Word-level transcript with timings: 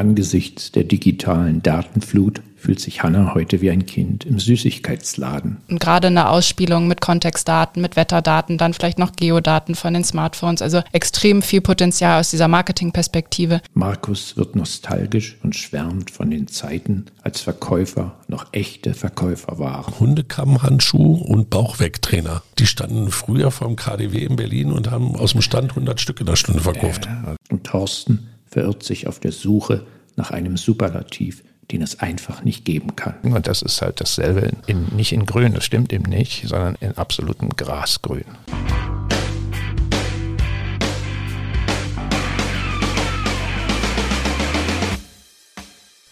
Angesichts 0.00 0.72
der 0.72 0.84
digitalen 0.84 1.62
Datenflut 1.62 2.40
fühlt 2.56 2.80
sich 2.80 3.02
Hannah 3.02 3.34
heute 3.34 3.60
wie 3.60 3.70
ein 3.70 3.84
Kind 3.84 4.24
im 4.24 4.38
Süßigkeitsladen. 4.38 5.58
Und 5.68 5.78
gerade 5.78 6.08
in 6.08 6.14
der 6.14 6.30
Ausspielung 6.30 6.88
mit 6.88 7.02
Kontextdaten, 7.02 7.82
mit 7.82 7.96
Wetterdaten, 7.96 8.56
dann 8.56 8.72
vielleicht 8.72 8.98
noch 8.98 9.12
Geodaten 9.12 9.74
von 9.74 9.92
den 9.92 10.02
Smartphones, 10.02 10.62
also 10.62 10.80
extrem 10.92 11.42
viel 11.42 11.60
Potenzial 11.60 12.18
aus 12.18 12.30
dieser 12.30 12.48
Marketingperspektive. 12.48 13.60
Markus 13.74 14.38
wird 14.38 14.56
nostalgisch 14.56 15.36
und 15.42 15.54
schwärmt 15.54 16.10
von 16.10 16.30
den 16.30 16.48
Zeiten, 16.48 17.04
als 17.22 17.42
Verkäufer 17.42 18.16
noch 18.26 18.46
echte 18.52 18.94
Verkäufer 18.94 19.58
waren. 19.58 20.00
Hundekammhandschuh 20.00 21.16
und 21.16 21.50
Bauchwegtrainer. 21.50 22.42
Die 22.58 22.66
standen 22.66 23.10
früher 23.10 23.50
vom 23.50 23.76
KDW 23.76 24.24
in 24.24 24.36
Berlin 24.36 24.72
und 24.72 24.90
haben 24.90 25.14
aus 25.14 25.32
dem 25.32 25.42
Stand 25.42 25.72
100 25.72 26.00
Stück 26.00 26.20
in 26.20 26.26
der 26.26 26.36
Stunde 26.36 26.62
verkauft. 26.62 27.04
Ja, 27.04 27.36
und 27.50 27.64
Thorsten 27.64 28.30
verirrt 28.50 28.82
sich 28.82 29.06
auf 29.06 29.20
der 29.20 29.32
Suche 29.32 29.86
nach 30.16 30.32
einem 30.32 30.56
Superlativ, 30.56 31.44
den 31.70 31.82
es 31.82 32.00
einfach 32.00 32.42
nicht 32.42 32.64
geben 32.64 32.96
kann. 32.96 33.14
Und 33.22 33.46
das 33.46 33.62
ist 33.62 33.80
halt 33.80 34.00
dasselbe, 34.00 34.50
in, 34.66 34.86
nicht 34.96 35.12
in 35.12 35.24
Grün, 35.24 35.54
das 35.54 35.64
stimmt 35.64 35.92
eben 35.92 36.10
nicht, 36.10 36.48
sondern 36.48 36.76
in 36.80 36.96
absolutem 36.96 37.50
Grasgrün. 37.50 38.24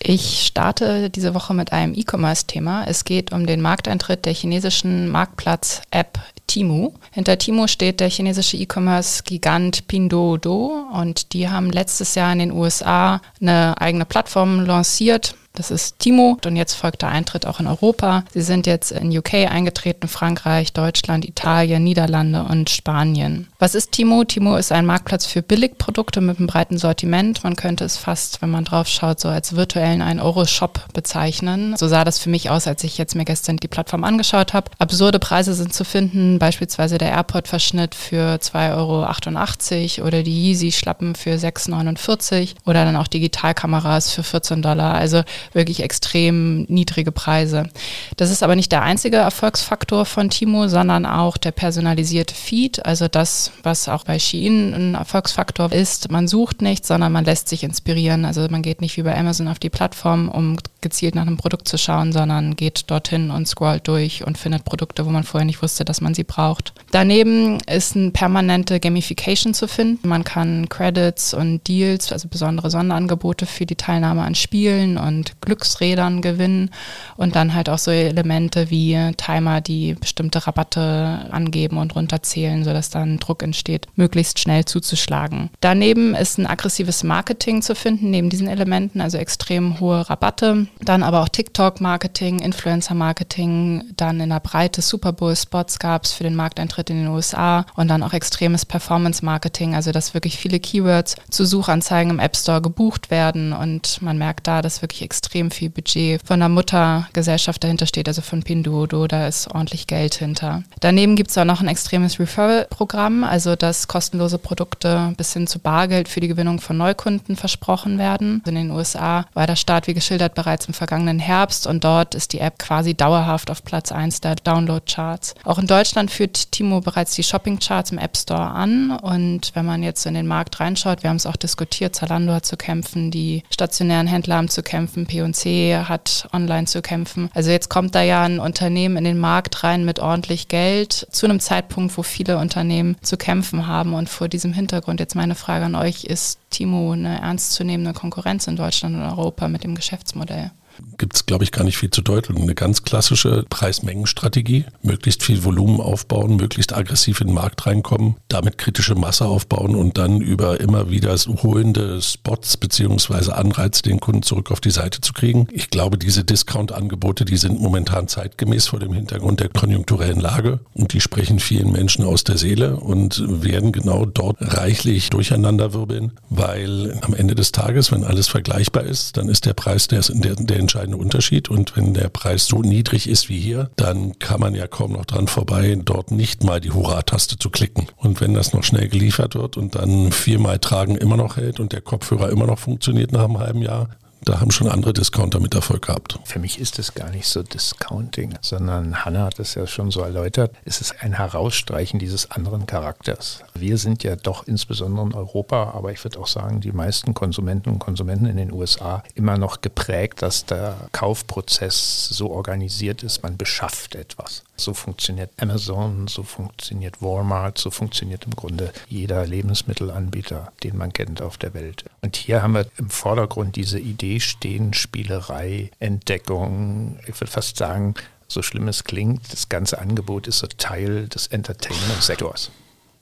Ich 0.00 0.46
starte 0.46 1.10
diese 1.10 1.34
Woche 1.34 1.52
mit 1.52 1.72
einem 1.72 1.92
E-Commerce-Thema. 1.92 2.86
Es 2.86 3.04
geht 3.04 3.30
um 3.30 3.46
den 3.46 3.60
Markteintritt 3.60 4.24
der 4.24 4.32
chinesischen 4.32 5.10
Marktplatz-App 5.10 6.18
Timu. 6.48 6.90
Hinter 7.12 7.38
Timu 7.38 7.68
steht 7.68 8.00
der 8.00 8.10
chinesische 8.10 8.56
E-Commerce-Gigant 8.56 9.86
Pinduoduo 9.86 10.88
und 10.92 11.32
die 11.32 11.48
haben 11.48 11.70
letztes 11.70 12.16
Jahr 12.16 12.32
in 12.32 12.40
den 12.40 12.52
USA 12.52 13.20
eine 13.40 13.80
eigene 13.80 14.04
Plattform 14.04 14.66
lanciert, 14.66 15.36
das 15.58 15.70
ist 15.72 15.98
Timo 15.98 16.38
und 16.46 16.56
jetzt 16.56 16.74
folgt 16.74 17.02
der 17.02 17.08
Eintritt 17.08 17.44
auch 17.44 17.58
in 17.58 17.66
Europa. 17.66 18.24
Sie 18.32 18.42
sind 18.42 18.66
jetzt 18.66 18.92
in 18.92 19.16
UK 19.16 19.34
eingetreten, 19.50 20.06
Frankreich, 20.06 20.72
Deutschland, 20.72 21.24
Italien, 21.24 21.82
Niederlande 21.82 22.44
und 22.44 22.70
Spanien. 22.70 23.48
Was 23.58 23.74
ist 23.74 23.92
Timo? 23.92 24.22
Timo 24.22 24.56
ist 24.56 24.70
ein 24.70 24.86
Marktplatz 24.86 25.26
für 25.26 25.42
Billigprodukte 25.42 26.20
mit 26.20 26.38
einem 26.38 26.46
breiten 26.46 26.78
Sortiment. 26.78 27.42
Man 27.42 27.56
könnte 27.56 27.84
es 27.84 27.96
fast, 27.96 28.40
wenn 28.40 28.50
man 28.50 28.64
drauf 28.64 28.86
schaut, 28.86 29.18
so 29.18 29.28
als 29.28 29.56
virtuellen 29.56 30.00
1-Euro-Shop 30.00 30.92
bezeichnen. 30.94 31.76
So 31.76 31.88
sah 31.88 32.04
das 32.04 32.20
für 32.20 32.30
mich 32.30 32.50
aus, 32.50 32.68
als 32.68 32.84
ich 32.84 32.96
jetzt 32.96 33.16
mir 33.16 33.24
gestern 33.24 33.56
die 33.56 33.68
Plattform 33.68 34.04
angeschaut 34.04 34.52
habe. 34.52 34.70
Absurde 34.78 35.18
Preise 35.18 35.54
sind 35.54 35.74
zu 35.74 35.84
finden, 35.84 36.38
beispielsweise 36.38 36.98
der 36.98 37.10
Airport-Verschnitt 37.10 37.96
für 37.96 38.36
2,88 38.36 39.98
Euro 39.98 40.06
oder 40.06 40.22
die 40.22 40.52
Yeezy-Schlappen 40.52 41.16
für 41.16 41.34
6,49 41.34 42.38
Euro 42.38 42.48
oder 42.66 42.84
dann 42.84 42.94
auch 42.96 43.08
Digitalkameras 43.08 44.12
für 44.12 44.22
14 44.22 44.62
Dollar. 44.62 44.94
Also 44.94 45.22
wirklich 45.52 45.82
extrem 45.82 46.64
niedrige 46.64 47.12
Preise. 47.12 47.68
Das 48.16 48.30
ist 48.30 48.42
aber 48.42 48.56
nicht 48.56 48.72
der 48.72 48.82
einzige 48.82 49.16
Erfolgsfaktor 49.16 50.04
von 50.04 50.30
Timo, 50.30 50.68
sondern 50.68 51.06
auch 51.06 51.36
der 51.36 51.52
personalisierte 51.52 52.34
Feed, 52.34 52.84
also 52.84 53.08
das, 53.08 53.52
was 53.62 53.88
auch 53.88 54.04
bei 54.04 54.18
Shein 54.18 54.74
ein 54.74 54.94
Erfolgsfaktor 54.94 55.72
ist. 55.72 56.10
Man 56.10 56.28
sucht 56.28 56.62
nichts, 56.62 56.88
sondern 56.88 57.12
man 57.12 57.24
lässt 57.24 57.48
sich 57.48 57.64
inspirieren. 57.64 58.24
Also 58.24 58.46
man 58.50 58.62
geht 58.62 58.80
nicht 58.80 58.96
wie 58.96 59.02
bei 59.02 59.16
Amazon 59.16 59.48
auf 59.48 59.58
die 59.58 59.70
Plattform, 59.70 60.28
um 60.28 60.56
gezielt 60.80 61.14
nach 61.14 61.26
einem 61.26 61.36
Produkt 61.36 61.68
zu 61.68 61.76
schauen, 61.78 62.12
sondern 62.12 62.56
geht 62.56 62.90
dorthin 62.90 63.30
und 63.30 63.48
scrollt 63.48 63.88
durch 63.88 64.26
und 64.26 64.38
findet 64.38 64.64
Produkte, 64.64 65.04
wo 65.04 65.10
man 65.10 65.24
vorher 65.24 65.44
nicht 65.44 65.62
wusste, 65.62 65.84
dass 65.84 66.00
man 66.00 66.14
sie 66.14 66.24
braucht. 66.24 66.72
Daneben 66.92 67.58
ist 67.60 67.96
eine 67.96 68.10
permanente 68.10 68.78
Gamification 68.80 69.54
zu 69.54 69.66
finden. 69.66 70.08
Man 70.08 70.24
kann 70.24 70.68
Credits 70.68 71.34
und 71.34 71.66
Deals, 71.66 72.12
also 72.12 72.28
besondere 72.28 72.70
Sonderangebote 72.70 73.46
für 73.46 73.66
die 73.66 73.76
Teilnahme 73.76 74.22
an 74.22 74.34
Spielen 74.34 74.98
und 74.98 75.40
Glücksrädern 75.40 76.22
gewinnen 76.22 76.70
und 77.16 77.34
dann 77.34 77.54
halt 77.54 77.68
auch 77.68 77.78
so 77.78 77.90
Elemente 77.90 78.70
wie 78.70 78.96
Timer, 79.16 79.60
die 79.60 79.94
bestimmte 79.94 80.46
Rabatte 80.46 81.26
angeben 81.30 81.78
und 81.78 81.96
runterzählen, 81.96 82.64
sodass 82.64 82.90
dann 82.90 83.18
Druck 83.18 83.42
entsteht, 83.42 83.88
möglichst 83.96 84.38
schnell 84.38 84.64
zuzuschlagen. 84.64 85.50
Daneben 85.60 86.14
ist 86.14 86.38
ein 86.38 86.46
aggressives 86.46 87.02
Marketing 87.02 87.62
zu 87.62 87.74
finden, 87.74 88.10
neben 88.10 88.30
diesen 88.30 88.46
Elementen, 88.46 89.00
also 89.00 89.18
extrem 89.18 89.80
hohe 89.80 90.08
Rabatte, 90.08 90.67
dann 90.80 91.02
aber 91.02 91.22
auch 91.22 91.28
TikTok-Marketing, 91.28 92.40
Influencer-Marketing, 92.40 93.92
dann 93.96 94.20
in 94.20 94.30
der 94.30 94.40
Breite 94.40 94.82
Super 94.82 95.12
Bowl-Spots 95.12 95.78
gab 95.78 96.04
es 96.04 96.12
für 96.12 96.24
den 96.24 96.34
Markteintritt 96.34 96.90
in 96.90 97.04
den 97.04 97.08
USA 97.08 97.66
und 97.74 97.88
dann 97.88 98.02
auch 98.02 98.12
extremes 98.12 98.64
Performance-Marketing, 98.64 99.74
also 99.74 99.92
dass 99.92 100.14
wirklich 100.14 100.38
viele 100.38 100.60
Keywords 100.60 101.16
zu 101.30 101.44
Suchanzeigen 101.44 102.10
im 102.10 102.18
App 102.18 102.36
Store 102.36 102.62
gebucht 102.62 103.10
werden 103.10 103.52
und 103.52 104.00
man 104.02 104.18
merkt 104.18 104.46
da, 104.46 104.62
dass 104.62 104.82
wirklich 104.82 105.02
extrem 105.02 105.50
viel 105.50 105.70
Budget 105.70 106.20
von 106.24 106.40
der 106.40 106.48
Muttergesellschaft 106.48 107.62
dahinter 107.62 107.86
steht, 107.86 108.08
also 108.08 108.22
von 108.22 108.42
Pinduoduo, 108.42 109.06
da 109.06 109.26
ist 109.26 109.48
ordentlich 109.52 109.86
Geld 109.86 110.14
hinter. 110.14 110.62
Daneben 110.80 111.16
gibt 111.16 111.30
es 111.30 111.38
auch 111.38 111.44
noch 111.44 111.60
ein 111.60 111.68
extremes 111.68 112.18
Referral-Programm, 112.18 113.24
also 113.24 113.56
dass 113.56 113.88
kostenlose 113.88 114.38
Produkte 114.38 115.14
bis 115.16 115.32
hin 115.32 115.46
zu 115.46 115.58
Bargeld 115.58 116.08
für 116.08 116.20
die 116.20 116.28
Gewinnung 116.28 116.60
von 116.60 116.76
Neukunden 116.76 117.36
versprochen 117.36 117.98
werden. 117.98 118.42
In 118.46 118.54
den 118.54 118.70
USA 118.70 119.26
war 119.34 119.46
der 119.46 119.56
Start, 119.56 119.86
wie 119.86 119.94
geschildert, 119.94 120.34
bereits 120.34 120.57
im 120.66 120.74
vergangenen 120.74 121.18
Herbst 121.18 121.66
und 121.66 121.84
dort 121.84 122.14
ist 122.14 122.32
die 122.32 122.40
App 122.40 122.58
quasi 122.58 122.94
dauerhaft 122.94 123.50
auf 123.50 123.62
Platz 123.62 123.92
1 123.92 124.20
der 124.20 124.36
Download-Charts. 124.36 125.34
Auch 125.44 125.58
in 125.58 125.66
Deutschland 125.66 126.10
führt 126.10 126.50
Timo 126.52 126.80
bereits 126.80 127.14
die 127.14 127.22
Shopping-Charts 127.22 127.92
im 127.92 127.98
App 127.98 128.16
Store 128.16 128.50
an 128.50 128.90
und 128.90 129.52
wenn 129.54 129.66
man 129.66 129.82
jetzt 129.82 130.06
in 130.06 130.14
den 130.14 130.26
Markt 130.26 130.60
reinschaut, 130.60 131.02
wir 131.02 131.10
haben 131.10 131.16
es 131.16 131.26
auch 131.26 131.36
diskutiert, 131.36 131.94
Zalando 131.94 132.32
hat 132.32 132.46
zu 132.46 132.56
kämpfen, 132.56 133.10
die 133.10 133.42
stationären 133.50 134.06
Händler 134.06 134.36
haben 134.36 134.48
zu 134.48 134.62
kämpfen, 134.62 135.06
P&C 135.06 135.76
hat 135.76 136.28
online 136.32 136.66
zu 136.66 136.82
kämpfen. 136.82 137.30
Also 137.34 137.50
jetzt 137.50 137.68
kommt 137.68 137.94
da 137.94 138.02
ja 138.02 138.22
ein 138.22 138.40
Unternehmen 138.40 138.96
in 138.96 139.04
den 139.04 139.18
Markt 139.18 139.62
rein 139.62 139.84
mit 139.84 140.00
ordentlich 140.00 140.48
Geld 140.48 141.06
zu 141.10 141.26
einem 141.26 141.40
Zeitpunkt, 141.40 141.96
wo 141.96 142.02
viele 142.02 142.38
Unternehmen 142.38 142.96
zu 143.02 143.16
kämpfen 143.16 143.66
haben 143.66 143.94
und 143.94 144.08
vor 144.08 144.28
diesem 144.28 144.52
Hintergrund 144.52 145.00
jetzt 145.00 145.14
meine 145.14 145.34
Frage 145.34 145.66
an 145.66 145.74
euch, 145.74 146.04
ist 146.04 146.38
Timo 146.50 146.92
eine 146.92 147.20
ernstzunehmende 147.20 147.92
Konkurrenz 147.92 148.46
in 148.46 148.56
Deutschland 148.56 148.96
und 148.96 149.02
Europa 149.02 149.48
mit 149.48 149.64
dem 149.64 149.74
Geschäftsmodell? 149.74 150.50
Gibt 150.98 151.16
es, 151.16 151.26
glaube 151.26 151.44
ich, 151.44 151.52
gar 151.52 151.64
nicht 151.64 151.78
viel 151.78 151.90
zu 151.90 152.02
deuteln. 152.02 152.40
Eine 152.40 152.54
ganz 152.54 152.82
klassische 152.82 153.44
Preis-Mengen-Strategie. 153.48 154.64
Möglichst 154.82 155.22
viel 155.22 155.44
Volumen 155.44 155.80
aufbauen, 155.80 156.36
möglichst 156.36 156.74
aggressiv 156.74 157.20
in 157.20 157.28
den 157.28 157.34
Markt 157.34 157.66
reinkommen, 157.66 158.16
damit 158.28 158.58
kritische 158.58 158.94
Masse 158.94 159.26
aufbauen 159.26 159.74
und 159.74 159.98
dann 159.98 160.20
über 160.20 160.60
immer 160.60 160.90
wieder 160.90 161.16
holende 161.42 162.00
Spots 162.02 162.56
beziehungsweise 162.56 163.34
Anreize 163.36 163.82
den 163.82 164.00
Kunden 164.00 164.22
zurück 164.22 164.50
auf 164.50 164.60
die 164.60 164.70
Seite 164.70 165.00
zu 165.00 165.12
kriegen. 165.12 165.48
Ich 165.52 165.70
glaube, 165.70 165.98
diese 165.98 166.24
Discount-Angebote, 166.24 167.24
die 167.24 167.36
sind 167.36 167.60
momentan 167.60 168.08
zeitgemäß 168.08 168.68
vor 168.68 168.78
dem 168.78 168.92
Hintergrund 168.92 169.40
der 169.40 169.48
konjunkturellen 169.48 170.20
Lage 170.20 170.60
und 170.74 170.92
die 170.92 171.00
sprechen 171.00 171.38
vielen 171.38 171.72
Menschen 171.72 172.04
aus 172.04 172.24
der 172.24 172.38
Seele 172.38 172.76
und 172.76 173.22
werden 173.42 173.72
genau 173.72 174.04
dort 174.06 174.36
reichlich 174.40 175.10
durcheinanderwirbeln, 175.10 176.12
weil 176.30 176.98
am 177.02 177.14
Ende 177.14 177.34
des 177.34 177.52
Tages, 177.52 177.92
wenn 177.92 178.04
alles 178.04 178.28
vergleichbar 178.28 178.84
ist, 178.84 179.16
dann 179.16 179.28
ist 179.28 179.46
der 179.46 179.54
Preis 179.54 179.88
der, 179.88 180.02
der, 180.08 180.34
der 180.36 180.58
entscheidende 180.68 180.98
Unterschied. 180.98 181.48
Und 181.48 181.76
wenn 181.76 181.94
der 181.94 182.10
Preis 182.10 182.46
so 182.46 182.60
niedrig 182.60 183.08
ist 183.08 183.30
wie 183.30 183.40
hier, 183.40 183.70
dann 183.76 184.18
kann 184.18 184.38
man 184.38 184.54
ja 184.54 184.66
kaum 184.66 184.92
noch 184.92 185.06
dran 185.06 185.26
vorbei, 185.26 185.78
dort 185.82 186.10
nicht 186.10 186.44
mal 186.44 186.60
die 186.60 186.70
Hurra-Taste 186.70 187.38
zu 187.38 187.48
klicken. 187.48 187.86
Und 187.96 188.20
wenn 188.20 188.34
das 188.34 188.52
noch 188.52 188.64
schnell 188.64 188.88
geliefert 188.88 189.34
wird 189.34 189.56
und 189.56 189.74
dann 189.74 190.12
viermal 190.12 190.58
tragen 190.58 190.96
immer 190.96 191.16
noch 191.16 191.38
hält 191.38 191.58
und 191.58 191.72
der 191.72 191.80
Kopfhörer 191.80 192.28
immer 192.28 192.46
noch 192.46 192.58
funktioniert 192.58 193.12
nach 193.12 193.24
einem 193.24 193.38
halben 193.38 193.62
Jahr, 193.62 193.88
da 194.22 194.40
haben 194.40 194.50
schon 194.50 194.68
andere 194.68 194.92
Discounter 194.92 195.40
mit 195.40 195.54
Erfolg 195.54 195.86
gehabt. 195.86 196.18
Für 196.24 196.38
mich 196.38 196.58
ist 196.58 196.78
es 196.78 196.94
gar 196.94 197.10
nicht 197.10 197.26
so 197.26 197.42
Discounting, 197.42 198.34
sondern 198.40 199.04
Hannah 199.04 199.26
hat 199.26 199.38
es 199.38 199.54
ja 199.54 199.66
schon 199.66 199.90
so 199.90 200.00
erläutert. 200.00 200.52
Es 200.64 200.80
ist 200.80 201.02
ein 201.02 201.14
Herausstreichen 201.14 201.98
dieses 201.98 202.30
anderen 202.30 202.66
Charakters. 202.66 203.42
Wir 203.54 203.78
sind 203.78 204.02
ja 204.04 204.16
doch 204.16 204.46
insbesondere 204.46 205.06
in 205.06 205.14
Europa, 205.14 205.72
aber 205.74 205.92
ich 205.92 206.02
würde 206.04 206.18
auch 206.18 206.26
sagen, 206.26 206.60
die 206.60 206.72
meisten 206.72 207.14
Konsumenten 207.14 207.70
und 207.70 207.78
Konsumenten 207.78 208.26
in 208.26 208.36
den 208.36 208.52
USA 208.52 209.02
immer 209.14 209.38
noch 209.38 209.60
geprägt, 209.60 210.22
dass 210.22 210.44
der 210.44 210.76
Kaufprozess 210.92 212.08
so 212.08 212.30
organisiert 212.30 213.02
ist, 213.02 213.22
man 213.22 213.36
beschafft 213.36 213.94
etwas. 213.94 214.42
So 214.60 214.74
funktioniert 214.74 215.30
Amazon, 215.38 216.08
so 216.08 216.24
funktioniert 216.24 217.00
Walmart, 217.00 217.58
so 217.58 217.70
funktioniert 217.70 218.24
im 218.24 218.34
Grunde 218.34 218.72
jeder 218.88 219.24
Lebensmittelanbieter, 219.24 220.52
den 220.64 220.76
man 220.76 220.92
kennt 220.92 221.22
auf 221.22 221.38
der 221.38 221.54
Welt. 221.54 221.84
Und 222.02 222.16
hier 222.16 222.42
haben 222.42 222.54
wir 222.54 222.66
im 222.76 222.90
Vordergrund 222.90 223.56
diese 223.56 223.78
Idee 223.78 224.20
stehen, 224.20 224.74
Spielerei, 224.74 225.70
Entdeckung, 225.78 226.98
ich 227.06 227.20
würde 227.20 227.30
fast 227.30 227.56
sagen, 227.56 227.94
so 228.26 228.42
schlimm 228.42 228.68
es 228.68 228.84
klingt, 228.84 229.32
das 229.32 229.48
ganze 229.48 229.78
Angebot 229.78 230.26
ist 230.26 230.40
so 230.40 230.46
Teil 230.46 231.08
des 231.08 231.28
Entertainment-Sektors. 231.28 232.50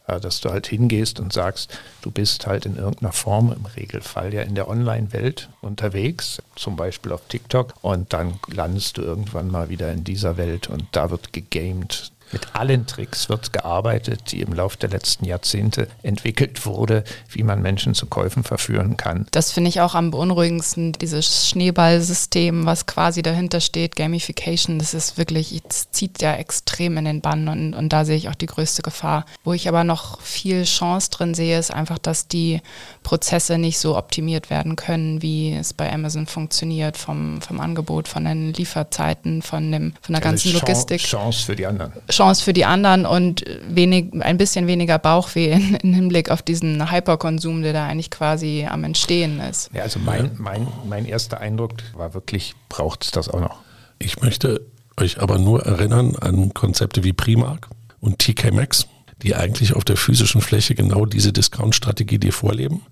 Ja, 0.08 0.20
dass 0.20 0.40
du 0.40 0.50
halt 0.50 0.68
hingehst 0.68 1.18
und 1.18 1.32
sagst, 1.32 1.76
du 2.02 2.12
bist 2.12 2.46
halt 2.46 2.64
in 2.64 2.76
irgendeiner 2.76 3.12
Form 3.12 3.52
im 3.52 3.66
Regelfall 3.66 4.32
ja 4.32 4.42
in 4.42 4.54
der 4.54 4.68
Online-Welt 4.68 5.48
unterwegs, 5.62 6.40
zum 6.54 6.76
Beispiel 6.76 7.10
auf 7.10 7.22
TikTok, 7.28 7.74
und 7.82 8.12
dann 8.12 8.38
landest 8.46 8.98
du 8.98 9.02
irgendwann 9.02 9.48
mal 9.50 9.68
wieder 9.68 9.90
in 9.90 10.04
dieser 10.04 10.36
Welt 10.36 10.68
und 10.68 10.84
da 10.92 11.10
wird 11.10 11.32
gegamed, 11.32 12.12
Mit 12.36 12.54
allen 12.54 12.86
Tricks 12.86 13.30
wird 13.30 13.54
gearbeitet, 13.54 14.30
die 14.30 14.42
im 14.42 14.52
Laufe 14.52 14.76
der 14.76 14.90
letzten 14.90 15.24
Jahrzehnte 15.24 15.88
entwickelt 16.02 16.66
wurde, 16.66 17.02
wie 17.30 17.42
man 17.42 17.62
Menschen 17.62 17.94
zu 17.94 18.04
Käufen 18.04 18.44
verführen 18.44 18.98
kann. 18.98 19.26
Das 19.30 19.52
finde 19.52 19.70
ich 19.70 19.80
auch 19.80 19.94
am 19.94 20.10
beunruhigendsten, 20.10 20.92
dieses 20.92 21.48
Schneeballsystem, 21.48 22.66
was 22.66 22.84
quasi 22.84 23.22
dahinter 23.22 23.60
steht, 23.60 23.96
Gamification, 23.96 24.78
das 24.78 24.92
ist 24.92 25.16
wirklich, 25.16 25.58
es 25.66 25.90
zieht 25.92 26.20
ja 26.20 26.34
extrem 26.34 26.98
in 26.98 27.06
den 27.06 27.22
Bann 27.22 27.48
und, 27.48 27.72
und 27.72 27.88
da 27.88 28.04
sehe 28.04 28.18
ich 28.18 28.28
auch 28.28 28.34
die 28.34 28.44
größte 28.44 28.82
Gefahr. 28.82 29.24
Wo 29.42 29.54
ich 29.54 29.66
aber 29.66 29.82
noch 29.82 30.20
viel 30.20 30.64
Chance 30.64 31.08
drin 31.10 31.32
sehe, 31.32 31.58
ist 31.58 31.72
einfach, 31.72 31.98
dass 31.98 32.28
die 32.28 32.60
Prozesse 33.02 33.56
nicht 33.56 33.78
so 33.78 33.96
optimiert 33.96 34.50
werden 34.50 34.76
können, 34.76 35.22
wie 35.22 35.54
es 35.54 35.72
bei 35.72 35.90
Amazon 35.90 36.26
funktioniert, 36.26 36.98
vom, 36.98 37.40
vom 37.40 37.60
Angebot, 37.60 38.08
von 38.08 38.26
den 38.26 38.52
Lieferzeiten, 38.52 39.40
von, 39.40 39.72
dem, 39.72 39.94
von 40.02 40.12
der 40.12 40.20
ganzen 40.20 40.48
Also 40.48 40.60
Logistik. 40.60 41.00
Chance 41.00 41.46
für 41.46 41.56
die 41.56 41.64
anderen. 41.64 41.92
Chance 42.10 42.25
für 42.34 42.52
die 42.52 42.64
anderen 42.64 43.06
und 43.06 43.44
wenig, 43.68 44.12
ein 44.20 44.36
bisschen 44.36 44.66
weniger 44.66 44.98
Bauchweh 44.98 45.52
in, 45.52 45.74
in 45.76 45.94
Hinblick 45.94 46.30
auf 46.30 46.42
diesen 46.42 46.90
Hyperkonsum, 46.90 47.62
der 47.62 47.72
da 47.72 47.86
eigentlich 47.86 48.10
quasi 48.10 48.66
am 48.68 48.84
Entstehen 48.84 49.40
ist. 49.40 49.70
Ja, 49.72 49.82
also 49.82 49.98
mein, 49.98 50.32
mein, 50.38 50.66
mein 50.88 51.06
erster 51.06 51.40
Eindruck 51.40 51.72
war 51.94 52.14
wirklich, 52.14 52.54
braucht 52.68 53.04
es 53.04 53.10
das 53.10 53.28
auch 53.28 53.40
noch? 53.40 53.58
Ich 53.98 54.20
möchte 54.20 54.60
euch 54.98 55.20
aber 55.20 55.38
nur 55.38 55.64
erinnern 55.64 56.16
an 56.16 56.52
Konzepte 56.54 57.04
wie 57.04 57.12
Primark 57.12 57.68
und 58.00 58.18
TK 58.18 58.52
Maxx, 58.52 58.86
die 59.22 59.34
eigentlich 59.34 59.74
auf 59.74 59.84
der 59.84 59.96
physischen 59.96 60.42
Fläche 60.42 60.74
genau 60.74 61.06
diese 61.06 61.32
Discount-Strategie 61.32 62.18
dir 62.18 62.32
vorleben. 62.32 62.82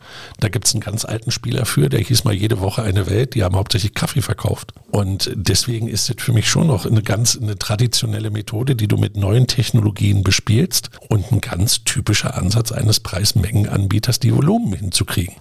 Da 0.40 0.48
gibt 0.48 0.66
es 0.66 0.74
einen 0.74 0.80
ganz 0.80 1.04
alten 1.04 1.30
Spieler 1.30 1.66
für, 1.66 1.90
der 1.90 2.00
hieß 2.00 2.24
mal 2.24 2.32
jede 2.32 2.60
Woche 2.60 2.82
eine 2.82 3.10
Welt, 3.10 3.34
die 3.34 3.44
haben 3.44 3.56
hauptsächlich 3.56 3.92
Kaffee 3.92 4.22
verkauft. 4.22 4.72
Und 4.90 5.30
deswegen 5.34 5.86
ist 5.86 6.08
es 6.08 6.16
für 6.18 6.32
mich 6.32 6.48
schon 6.48 6.68
noch 6.68 6.86
eine 6.86 7.02
ganz 7.02 7.36
eine 7.36 7.58
traditionelle 7.58 8.30
Methode, 8.30 8.74
die 8.74 8.88
du 8.88 8.96
mit 8.96 9.16
neuen 9.16 9.46
Technologien 9.46 10.24
bespielst 10.24 10.90
und 11.08 11.30
ein 11.30 11.40
ganz 11.42 11.84
typischer 11.84 12.36
Ansatz 12.36 12.72
eines 12.72 13.00
Preismengenanbieters, 13.00 14.18
die 14.18 14.34
Volumen 14.34 14.72
hinzukriegen. 14.72 15.34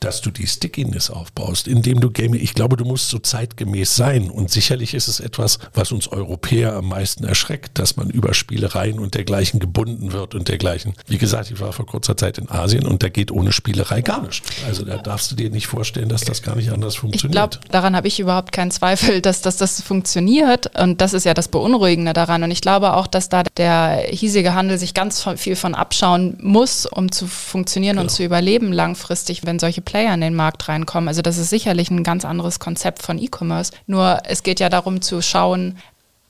Dass 0.00 0.20
du 0.20 0.30
die 0.30 0.46
Stickiness 0.46 1.08
aufbaust, 1.08 1.66
indem 1.66 2.00
du 2.00 2.10
Game, 2.10 2.34
ich 2.34 2.52
glaube, 2.52 2.76
du 2.76 2.84
musst 2.84 3.08
so 3.08 3.18
zeitgemäß 3.18 3.96
sein. 3.96 4.30
Und 4.30 4.50
sicherlich 4.50 4.92
ist 4.92 5.08
es 5.08 5.20
etwas, 5.20 5.60
was 5.72 5.92
uns 5.92 6.08
Europäer 6.08 6.74
am 6.74 6.88
meisten 6.88 7.24
erschreckt, 7.24 7.78
dass 7.78 7.96
man 7.96 8.10
über 8.10 8.34
Spielereien 8.34 8.98
und 8.98 9.14
dergleichen 9.14 9.60
gebunden 9.60 10.12
wird 10.12 10.25
und 10.34 10.48
dergleichen. 10.48 10.94
Wie 11.06 11.18
gesagt, 11.18 11.50
ich 11.50 11.60
war 11.60 11.72
vor 11.72 11.86
kurzer 11.86 12.16
Zeit 12.16 12.38
in 12.38 12.50
Asien 12.50 12.86
und 12.86 13.02
da 13.02 13.08
geht 13.08 13.30
ohne 13.30 13.52
Spielerei 13.52 14.00
gar 14.02 14.22
nicht. 14.22 14.42
Also 14.66 14.84
da 14.84 14.96
darfst 14.98 15.30
du 15.30 15.34
dir 15.36 15.50
nicht 15.50 15.66
vorstellen, 15.66 16.08
dass 16.08 16.22
das 16.22 16.42
gar 16.42 16.56
nicht 16.56 16.70
anders 16.70 16.94
Ich 16.94 17.00
funktioniert. 17.00 17.32
glaube, 17.52 17.58
daran 17.70 17.94
habe 17.96 18.08
ich 18.08 18.18
überhaupt 18.20 18.52
keinen 18.52 18.70
Zweifel, 18.70 19.20
dass, 19.20 19.42
dass 19.42 19.56
das 19.56 19.80
funktioniert. 19.82 20.78
Und 20.78 21.00
das 21.00 21.12
ist 21.12 21.24
ja 21.24 21.34
das 21.34 21.48
Beunruhigende 21.48 22.12
daran. 22.12 22.42
Und 22.42 22.50
ich 22.50 22.60
glaube 22.60 22.94
auch, 22.94 23.06
dass 23.06 23.28
da 23.28 23.42
der 23.56 24.04
hiesige 24.10 24.54
Handel 24.54 24.78
sich 24.78 24.94
ganz 24.94 25.24
viel 25.36 25.56
von 25.56 25.74
abschauen 25.74 26.36
muss, 26.40 26.86
um 26.86 27.10
zu 27.12 27.26
funktionieren 27.26 27.98
und 27.98 28.06
Genau. 28.06 28.14
zu 28.16 28.24
überleben 28.24 28.72
langfristig, 28.72 29.44
wenn 29.46 29.58
solche 29.58 29.80
Player 29.80 30.14
in 30.14 30.20
den 30.20 30.34
Markt 30.34 30.68
reinkommen. 30.68 31.08
Also 31.08 31.22
das 31.22 31.38
ist 31.38 31.50
sicherlich 31.50 31.90
ein 31.90 32.02
ganz 32.04 32.24
anderes 32.24 32.58
Konzept 32.60 33.02
von 33.02 33.18
E-Commerce. 33.18 33.72
Nur 33.86 34.20
es 34.24 34.42
geht 34.42 34.60
ja 34.60 34.68
darum 34.68 35.00
zu 35.02 35.20
schauen, 35.22 35.76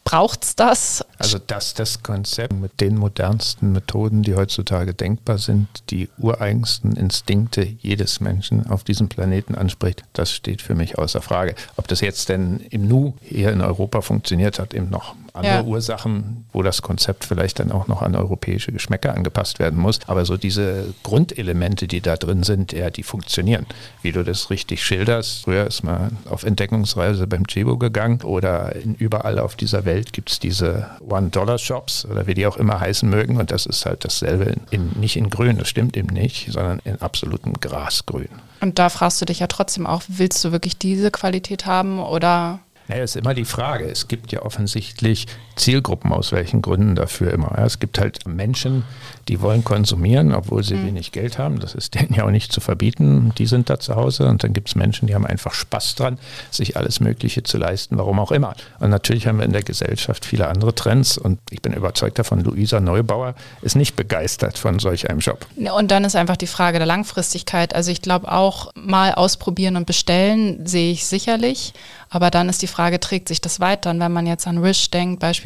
braucht's 0.07 0.55
das? 0.55 1.05
Also 1.19 1.39
dass 1.39 1.75
das 1.75 2.03
Konzept 2.03 2.55
mit 2.55 2.81
den 2.81 2.97
modernsten 2.97 3.73
Methoden, 3.73 4.23
die 4.23 4.37
heutzutage 4.37 4.95
denkbar 4.95 5.39
sind, 5.39 5.69
die 5.91 6.09
ureigensten 6.17 6.97
Instinkte 6.97 7.63
jedes 7.81 8.21
Menschen 8.21 8.71
auf 8.71 8.85
diesem 8.85 9.09
Planeten 9.09 9.57
anspricht, 9.57 10.05
das 10.13 10.31
steht 10.31 10.63
für 10.63 10.77
mich 10.77 10.97
außer 10.97 11.21
Frage. 11.21 11.57
Ob 11.77 11.89
das 11.89 12.01
jetzt 12.01 12.29
denn 12.29 12.61
im 12.71 12.87
Nu 12.87 13.15
hier 13.21 13.53
in 13.53 13.61
Europa 13.61 14.01
funktioniert, 14.01 14.61
hat 14.61 14.75
eben 14.75 14.89
noch 14.91 15.17
andere 15.37 15.57
Ja. 15.57 15.63
Ursachen, 15.63 16.45
wo 16.53 16.63
das 16.63 16.83
Konzept 16.83 17.25
vielleicht 17.25 17.59
dann 17.59 17.73
auch 17.73 17.87
noch 17.89 18.03
an 18.03 18.15
europäische 18.17 18.73
Geschmäcker 18.73 19.15
angepasst 19.15 19.59
werden 19.59 19.79
muss. 19.79 20.01
Aber 20.07 20.25
so 20.25 20.37
diese 20.37 20.95
Grundelemente, 21.03 21.87
die 21.87 22.01
da 22.01 22.17
drin 22.17 22.43
sind, 22.43 22.73
ja, 22.73 22.91
die 22.91 23.03
funktionieren. 23.03 23.67
Wie 24.03 24.13
du 24.13 24.25
das 24.25 24.51
richtig 24.51 24.85
schilderst, 24.85 25.45
früher 25.45 25.67
ist 25.67 25.83
man 25.83 26.17
auf 26.29 26.43
Entdeckungsreise 26.45 27.27
beim 27.27 27.47
Chibo 27.47 27.77
gegangen 27.77 28.23
oder 28.23 28.75
überall 28.99 29.39
auf 29.39 29.57
dieser 29.57 29.85
Welt 29.85 30.13
gibt 30.13 30.31
es 30.31 30.39
diese 30.39 30.87
One-Dollar-Shops 31.09 32.07
oder 32.07 32.27
wie 32.27 32.35
die 32.35 32.47
auch 32.47 32.57
immer 32.57 32.81
heißen 32.81 33.09
mögen. 33.09 33.37
Und 33.39 33.51
das 33.51 33.67
ist 33.67 33.87
halt 33.87 34.05
dasselbe, 34.05 34.55
in, 34.71 34.91
nicht 34.99 35.17
in 35.17 35.31
grün, 35.31 35.59
das 35.59 35.69
stimmt 35.69 35.97
eben 35.97 36.13
nicht, 36.13 36.51
sondern 36.51 36.81
in 36.85 37.01
absolutem 37.01 37.55
Grasgrün. 37.55 38.29
Und 38.61 38.79
da 38.79 38.89
fragst 38.89 39.21
du 39.21 39.27
dich 39.27 39.41
ja 39.41 39.47
trotzdem 39.47 39.87
auch, 39.87 40.03
willst 40.09 40.45
du 40.45 40.53
wirklich 40.53 40.79
diese 40.79 41.11
Qualität 41.11 41.67
haben 41.67 41.99
oder 41.99 42.61
Naja, 42.89 43.03
ist 43.03 43.17
immer 43.17 43.35
die 43.35 43.45
Frage. 43.45 43.87
Es 43.87 44.09
gibt 44.09 44.33
ja 44.33 44.43
offensichtlich 44.43 45.27
Zielgruppen, 45.57 46.13
aus 46.13 46.33
welchen 46.33 46.63
Gründen 46.63 46.95
dafür 46.95 47.33
immer. 47.33 47.53
Ja, 47.57 47.65
es 47.65 47.81
gibt 47.81 47.99
halt 47.99 48.27
Menschen, 48.29 48.85
die 49.29 49.41
wollen 49.41 49.65
konsumieren, 49.65 50.35
obwohl 50.35 50.63
sie 50.63 50.85
wenig 50.85 51.13
Geld 51.13 51.39
haben. 51.39 51.59
Das 51.59 51.75
ist 51.75 51.95
denen 52.01 52.15
ja 52.15 52.25
auch 52.25 52.31
nicht 52.31 52.53
zu 52.53 52.61
verbieten. 52.61 53.33
Die 53.39 53.47
sind 53.47 53.71
da 53.71 53.81
zu 53.81 53.97
Hause. 53.97 54.29
Und 54.29 54.45
dann 54.45 54.53
gibt 54.53 54.69
es 54.69 54.75
Menschen, 54.75 55.09
die 55.09 55.15
haben 55.15 55.27
einfach 55.27 55.55
Spaß 55.55 55.95
dran, 55.97 56.19
sich 56.51 56.77
alles 56.77 57.01
Mögliche 57.01 57.43
zu 57.43 57.59
leisten, 57.59 57.99
warum 57.99 58.21
auch 58.21 58.33
immer. 58.33 58.55
Und 58.79 58.91
natürlich 58.91 59.27
haben 59.27 59.39
wir 59.39 59.47
in 59.47 59.53
der 59.53 59.63
Gesellschaft 59.63 60.25
viele 60.25 60.47
andere 60.49 60.75
Trends. 60.75 61.17
Und 61.19 61.41
ich 61.51 61.63
bin 61.63 61.73
überzeugt 61.73 62.19
davon, 62.19 62.41
Luisa 62.41 62.81
Neubauer 62.81 63.35
ist 63.63 63.77
nicht 63.77 63.97
begeistert 63.97 64.59
von 64.59 64.79
solch 64.79 65.09
einem 65.09 65.21
Job. 65.21 65.47
Und 65.57 65.91
dann 65.91 66.05
ist 66.05 66.17
einfach 66.17 66.37
die 66.37 66.47
Frage 66.47 66.79
der 66.79 66.87
Langfristigkeit. 66.87 67.75
Also 67.75 67.91
ich 67.91 68.03
glaube 68.03 68.31
auch 68.31 68.73
mal 68.75 69.15
ausprobieren 69.15 69.77
und 69.77 69.87
bestellen 69.87 70.67
sehe 70.67 70.93
ich 70.93 71.07
sicherlich. 71.07 71.73
Aber 72.09 72.31
dann 72.31 72.49
ist 72.49 72.63
die 72.63 72.69
Frage, 72.69 73.01
trägt 73.01 73.29
sich 73.29 73.41
das 73.41 73.59
weiter? 73.59 73.91
Und 73.91 73.99
wenn 74.01 74.13
man 74.13 74.27
jetzt 74.27 74.47
an 74.47 74.63
Wish 74.63 74.91
denkt, 74.91 75.21
beispielsweise 75.21 75.46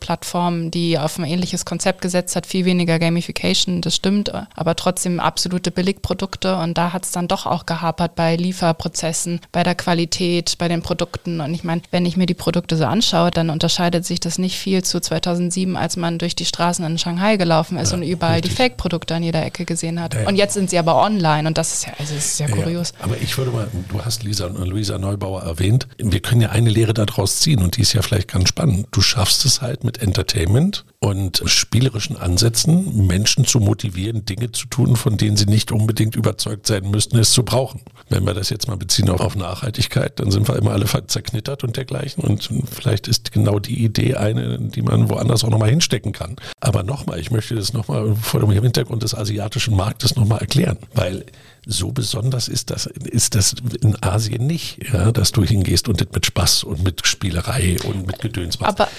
Plattformen, 0.00 0.70
die 0.70 0.98
auf 0.98 1.18
ein 1.18 1.24
ähnliches 1.24 1.64
Konzept 1.64 2.00
gesetzt 2.00 2.36
hat, 2.36 2.46
viel 2.46 2.64
weniger 2.64 2.98
Gamification, 2.98 3.80
das 3.80 3.96
stimmt, 3.96 4.32
aber 4.54 4.76
trotzdem 4.76 5.20
absolute 5.20 5.70
Billigprodukte. 5.70 6.56
Und 6.56 6.78
da 6.78 6.92
hat 6.92 7.04
es 7.04 7.12
dann 7.12 7.28
doch 7.28 7.46
auch 7.46 7.66
gehapert 7.66 8.14
bei 8.14 8.36
Lieferprozessen, 8.36 9.40
bei 9.52 9.62
der 9.62 9.74
Qualität, 9.74 10.56
bei 10.58 10.68
den 10.68 10.82
Produkten. 10.82 11.40
Und 11.40 11.54
ich 11.54 11.64
meine, 11.64 11.82
wenn 11.90 12.06
ich 12.06 12.16
mir 12.16 12.26
die 12.26 12.34
Produkte 12.34 12.76
so 12.76 12.84
anschaue, 12.84 13.30
dann 13.30 13.50
unterscheidet 13.50 14.04
sich 14.04 14.20
das 14.20 14.38
nicht 14.38 14.58
viel 14.58 14.82
zu 14.82 15.00
2007, 15.00 15.76
als 15.76 15.96
man 15.96 16.18
durch 16.18 16.36
die 16.36 16.44
Straßen 16.44 16.84
in 16.84 16.98
Shanghai 16.98 17.36
gelaufen 17.36 17.78
ist 17.78 17.90
Ja, 17.90 17.96
und 17.96 18.02
überall 18.02 18.40
die 18.40 18.48
richtig. 18.48 18.56
Fake-Produkte 18.56 19.14
an 19.14 19.22
jeder 19.22 19.44
Ecke 19.44 19.64
gesehen 19.64 20.00
hat. 20.00 20.14
Ja, 20.14 20.22
ja. 20.22 20.28
Und 20.28 20.36
jetzt 20.36 20.54
sind 20.54 20.70
sie 20.70 20.78
aber 20.78 20.96
online 20.96 21.48
und 21.48 21.58
das 21.58 21.72
ist 21.72 21.86
ja, 21.86 21.92
also 21.98 22.14
ist 22.14 22.38
ja 22.38 22.48
kurios. 22.48 22.92
Aber 23.00 23.16
ich 23.20 23.36
würde 23.38 23.50
mal, 23.50 23.68
du 23.88 24.04
hast 24.04 24.22
Lisa, 24.22 24.46
Luisa 24.46 24.98
Neubauer 24.98 25.42
erwähnt, 25.42 25.86
wir 25.98 26.20
können 26.20 26.40
ja 26.40 26.50
eine 26.50 26.70
Lehre 26.70 26.94
daraus 26.94 27.40
ziehen 27.40 27.62
und 27.62 27.76
die 27.76 27.82
ist 27.82 27.92
ja 27.92 28.02
vielleicht 28.02 28.28
ganz 28.28 28.48
spannend. 28.48 28.86
Du 28.90 29.00
schaffst 29.12 29.44
es 29.44 29.60
halt 29.60 29.84
mit 29.84 30.00
Entertainment 30.00 30.86
und 30.98 31.42
spielerischen 31.44 32.16
Ansätzen, 32.16 33.06
Menschen 33.06 33.44
zu 33.44 33.60
motivieren, 33.60 34.24
Dinge 34.24 34.52
zu 34.52 34.66
tun, 34.68 34.96
von 34.96 35.18
denen 35.18 35.36
sie 35.36 35.44
nicht 35.44 35.70
unbedingt 35.70 36.16
überzeugt 36.16 36.66
sein 36.66 36.90
müssten, 36.90 37.18
es 37.18 37.32
zu 37.32 37.42
brauchen. 37.42 37.82
Wenn 38.08 38.24
wir 38.24 38.32
das 38.32 38.48
jetzt 38.48 38.68
mal 38.68 38.78
beziehen 38.78 39.10
auf, 39.10 39.20
auf 39.20 39.36
Nachhaltigkeit, 39.36 40.18
dann 40.18 40.30
sind 40.30 40.48
wir 40.48 40.56
immer 40.56 40.70
alle 40.70 40.86
zerknittert 40.86 41.62
und 41.62 41.76
dergleichen 41.76 42.24
und 42.24 42.48
vielleicht 42.70 43.06
ist 43.06 43.32
genau 43.32 43.58
die 43.58 43.84
Idee 43.84 44.14
eine, 44.14 44.58
die 44.58 44.80
man 44.80 45.10
woanders 45.10 45.44
auch 45.44 45.50
nochmal 45.50 45.68
hinstecken 45.68 46.12
kann. 46.12 46.36
Aber 46.60 46.82
nochmal, 46.82 47.20
ich 47.20 47.30
möchte 47.30 47.54
das 47.54 47.74
nochmal 47.74 48.16
vor 48.16 48.40
dem 48.40 48.50
Hintergrund 48.50 49.02
des 49.02 49.14
asiatischen 49.14 49.76
Marktes 49.76 50.16
nochmal 50.16 50.38
erklären, 50.38 50.78
weil 50.94 51.26
so 51.66 51.92
besonders 51.92 52.48
ist 52.48 52.70
das, 52.70 52.86
ist 52.86 53.34
das 53.36 53.54
in 53.82 53.96
Asien 54.02 54.46
nicht, 54.46 54.80
ja, 54.92 55.12
dass 55.12 55.30
du 55.30 55.44
hingehst 55.44 55.88
und 55.88 56.00
das 56.00 56.08
mit 56.12 56.26
Spaß 56.26 56.64
und 56.64 56.82
mit 56.82 57.06
Spielerei 57.06 57.76
und 57.84 58.06
mit 58.06 58.18
Gedöns 58.18 58.58
machst. 58.58 58.80
Aber 58.80 58.90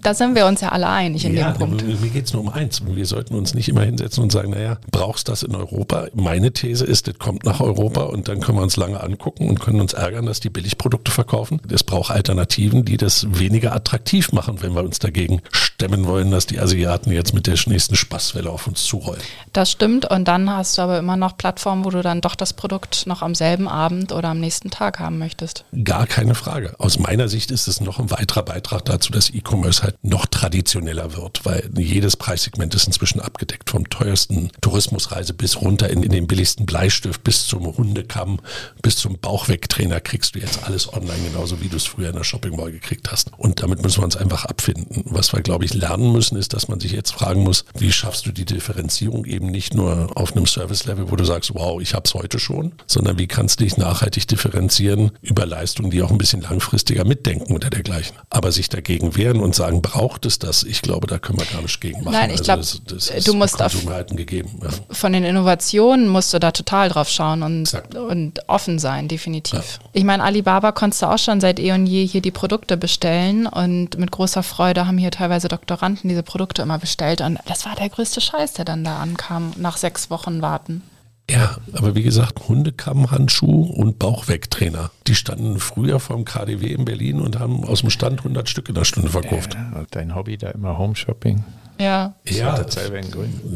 da 0.00 0.14
sind 0.14 0.34
wir 0.34 0.46
uns 0.46 0.60
ja 0.60 0.70
alle 0.70 0.88
einig 0.88 1.24
in 1.24 1.36
ja, 1.36 1.52
dem 1.52 1.58
Punkt. 1.58 2.00
mir 2.00 2.10
geht 2.10 2.26
es 2.26 2.32
nur 2.32 2.42
um 2.42 2.48
eins. 2.48 2.82
Wir 2.84 3.06
sollten 3.06 3.34
uns 3.34 3.54
nicht 3.54 3.68
immer 3.68 3.82
hinsetzen 3.82 4.24
und 4.24 4.32
sagen, 4.32 4.50
naja, 4.50 4.78
brauchst 4.90 5.28
das 5.28 5.44
in 5.44 5.54
Europa? 5.54 6.08
Meine 6.14 6.52
These 6.52 6.84
ist, 6.84 7.06
das 7.06 7.18
kommt 7.18 7.44
nach 7.44 7.60
Europa 7.60 8.02
und 8.02 8.26
dann 8.26 8.40
können 8.40 8.58
wir 8.58 8.62
uns 8.62 8.76
lange 8.76 9.00
angucken 9.00 9.48
und 9.48 9.60
können 9.60 9.80
uns 9.80 9.92
ärgern, 9.92 10.26
dass 10.26 10.40
die 10.40 10.50
Billigprodukte 10.50 11.12
verkaufen. 11.12 11.60
Es 11.70 11.84
braucht 11.84 12.10
Alternativen, 12.10 12.84
die 12.84 12.96
das 12.96 13.26
weniger 13.38 13.74
attraktiv 13.74 14.32
machen, 14.32 14.62
wenn 14.62 14.74
wir 14.74 14.82
uns 14.82 14.98
dagegen 14.98 15.42
stemmen 15.52 16.06
wollen, 16.06 16.30
dass 16.30 16.46
die 16.46 16.58
Asiaten 16.58 17.12
jetzt 17.12 17.34
mit 17.34 17.46
der 17.46 17.56
nächsten 17.66 17.94
Spaßwelle 17.94 18.50
auf 18.50 18.66
uns 18.66 18.82
zurollen. 18.84 19.20
Das 19.52 19.70
stimmt. 19.70 20.10
Und 20.10 20.26
dann 20.28 20.50
hast 20.50 20.76
du 20.76 20.82
aber 20.82 20.98
immer 20.98 21.16
noch 21.16 21.36
Plattformen, 21.36 21.84
wo 21.84 21.90
du 21.90 21.99
dann 22.02 22.20
doch 22.20 22.34
das 22.34 22.52
Produkt 22.52 23.06
noch 23.06 23.22
am 23.22 23.34
selben 23.34 23.68
Abend 23.68 24.12
oder 24.12 24.28
am 24.28 24.40
nächsten 24.40 24.70
Tag 24.70 24.98
haben 24.98 25.18
möchtest. 25.18 25.64
Gar 25.84 26.06
keine 26.06 26.34
Frage. 26.34 26.74
Aus 26.78 26.98
meiner 26.98 27.28
Sicht 27.28 27.50
ist 27.50 27.68
es 27.68 27.80
noch 27.80 27.98
ein 27.98 28.10
weiterer 28.10 28.42
Beitrag 28.42 28.84
dazu, 28.84 29.12
dass 29.12 29.30
E-Commerce 29.30 29.82
halt 29.82 29.96
noch 30.02 30.26
traditioneller 30.26 31.16
wird, 31.16 31.44
weil 31.44 31.70
jedes 31.76 32.16
Preissegment 32.16 32.74
ist 32.74 32.86
inzwischen 32.86 33.20
abgedeckt. 33.20 33.70
Vom 33.70 33.88
teuersten 33.88 34.50
Tourismusreise 34.60 35.34
bis 35.34 35.60
runter 35.60 35.88
in, 35.90 36.02
in 36.02 36.12
den 36.12 36.26
billigsten 36.26 36.66
Bleistift 36.66 37.24
bis 37.24 37.46
zum 37.46 37.66
Hundekamm, 37.76 38.40
bis 38.82 38.96
zum 38.96 39.18
Bauchwegtrainer 39.18 40.00
kriegst 40.00 40.34
du 40.34 40.38
jetzt 40.38 40.64
alles 40.64 40.92
online, 40.92 41.30
genauso 41.32 41.60
wie 41.60 41.68
du 41.68 41.76
es 41.76 41.86
früher 41.86 42.10
in 42.10 42.16
der 42.16 42.24
Shopping 42.24 42.56
Mall 42.56 42.72
gekriegt 42.72 43.10
hast. 43.10 43.32
Und 43.36 43.62
damit 43.62 43.82
müssen 43.82 43.98
wir 43.98 44.04
uns 44.04 44.16
einfach 44.16 44.44
abfinden. 44.44 45.04
Was 45.06 45.32
wir, 45.32 45.40
glaube 45.40 45.64
ich, 45.64 45.74
lernen 45.74 46.12
müssen, 46.12 46.36
ist, 46.36 46.52
dass 46.52 46.68
man 46.68 46.80
sich 46.80 46.92
jetzt 46.92 47.12
fragen 47.12 47.42
muss, 47.42 47.64
wie 47.76 47.92
schaffst 47.92 48.26
du 48.26 48.32
die 48.32 48.44
Differenzierung 48.44 49.24
eben 49.24 49.46
nicht 49.46 49.74
nur 49.74 50.10
auf 50.14 50.36
einem 50.36 50.46
Service-Level, 50.46 51.10
wo 51.10 51.16
du 51.16 51.24
sagst, 51.24 51.54
wow, 51.54 51.80
ich 51.80 51.89
habe 51.94 52.04
es 52.06 52.14
heute 52.14 52.38
schon, 52.38 52.72
sondern 52.86 53.18
wie 53.18 53.26
kannst 53.26 53.60
du 53.60 53.64
dich 53.64 53.76
nachhaltig 53.76 54.26
differenzieren 54.28 55.12
über 55.22 55.46
Leistungen, 55.46 55.90
die 55.90 56.02
auch 56.02 56.10
ein 56.10 56.18
bisschen 56.18 56.42
langfristiger 56.42 57.04
mitdenken 57.04 57.54
oder 57.54 57.70
dergleichen. 57.70 58.16
Aber 58.30 58.52
sich 58.52 58.68
dagegen 58.68 59.16
wehren 59.16 59.40
und 59.40 59.54
sagen, 59.54 59.82
braucht 59.82 60.26
es 60.26 60.38
das? 60.38 60.62
Ich 60.62 60.82
glaube, 60.82 61.06
da 61.06 61.18
können 61.18 61.38
wir 61.38 61.46
gar 61.46 61.62
nicht 61.62 61.80
gegen 61.80 62.04
machen. 62.04 62.12
Nein, 62.12 62.30
ich 62.30 62.42
glaube, 62.42 62.58
also 62.60 62.78
das, 62.86 63.06
das 63.06 63.24
du 63.24 63.34
musst 63.34 63.62
auf, 63.62 63.74
gegeben. 64.08 64.60
Ja. 64.62 64.68
von 64.94 65.12
den 65.12 65.24
Innovationen 65.24 66.08
musst 66.08 66.32
du 66.32 66.38
da 66.38 66.52
total 66.52 66.88
drauf 66.88 67.08
schauen 67.08 67.42
und, 67.42 67.72
und 67.94 68.48
offen 68.48 68.78
sein, 68.78 69.08
definitiv. 69.08 69.52
Ja. 69.54 69.88
Ich 69.92 70.04
meine, 70.04 70.22
Alibaba 70.22 70.72
konntest 70.72 71.02
du 71.02 71.06
auch 71.06 71.18
schon 71.18 71.40
seit 71.40 71.58
eh 71.58 71.72
und 71.72 71.86
je 71.86 72.06
hier 72.06 72.20
die 72.20 72.30
Produkte 72.30 72.76
bestellen 72.76 73.46
und 73.46 73.98
mit 73.98 74.10
großer 74.10 74.42
Freude 74.42 74.86
haben 74.86 74.98
hier 74.98 75.10
teilweise 75.10 75.48
Doktoranden 75.48 76.08
diese 76.08 76.22
Produkte 76.22 76.62
immer 76.62 76.78
bestellt 76.78 77.20
und 77.20 77.38
das 77.46 77.66
war 77.66 77.74
der 77.74 77.88
größte 77.88 78.20
Scheiß, 78.20 78.54
der 78.54 78.64
dann 78.64 78.84
da 78.84 78.98
ankam, 78.98 79.52
nach 79.56 79.76
sechs 79.76 80.10
Wochen 80.10 80.42
warten. 80.42 80.82
Ja, 81.30 81.56
aber 81.74 81.94
wie 81.94 82.02
gesagt, 82.02 82.48
Hundekammhandschuh 82.48 83.62
und 83.62 83.98
Bauchwegtrainer. 83.98 84.90
Die 85.06 85.14
standen 85.14 85.60
früher 85.60 86.00
vom 86.00 86.24
KDW 86.24 86.66
in 86.66 86.84
Berlin 86.84 87.20
und 87.20 87.38
haben 87.38 87.64
aus 87.64 87.80
dem 87.80 87.90
Stand 87.90 88.18
100 88.18 88.48
Stück 88.48 88.68
in 88.68 88.74
der 88.74 88.84
Stunde 88.84 89.10
verkauft. 89.10 89.54
Ja, 89.54 89.84
dein 89.90 90.14
Hobby 90.14 90.36
da 90.36 90.50
immer 90.50 90.76
Homeshopping. 90.76 91.44
Ja. 91.78 92.14
ja. 92.28 92.62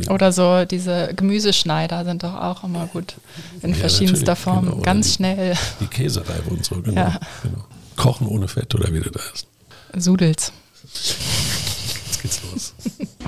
Oder 0.09 0.33
so 0.33 0.65
diese 0.65 1.13
Gemüseschneider 1.15 2.05
sind 2.05 2.23
doch 2.23 2.35
auch 2.35 2.65
immer 2.65 2.87
gut 2.87 3.17
in 3.61 3.71
ja, 3.71 3.77
verschiedenster 3.77 4.35
Form. 4.37 4.65
Genau. 4.65 4.77
Ganz 4.79 5.09
die, 5.09 5.13
schnell. 5.15 5.55
Die 5.81 5.87
Käsereibe 5.87 6.49
und 6.51 6.65
so, 6.65 6.81
genau, 6.81 7.01
ja. 7.01 7.21
genau. 7.43 7.65
Kochen 7.97 8.27
ohne 8.27 8.49
Fett 8.49 8.75
oder 8.75 8.93
wie 8.93 9.01
das 9.01 9.31
heißt. 9.31 9.47
Sudels. 9.97 10.53
Jetzt 10.85 12.23
geht's 12.23 12.41
los. 12.51 12.75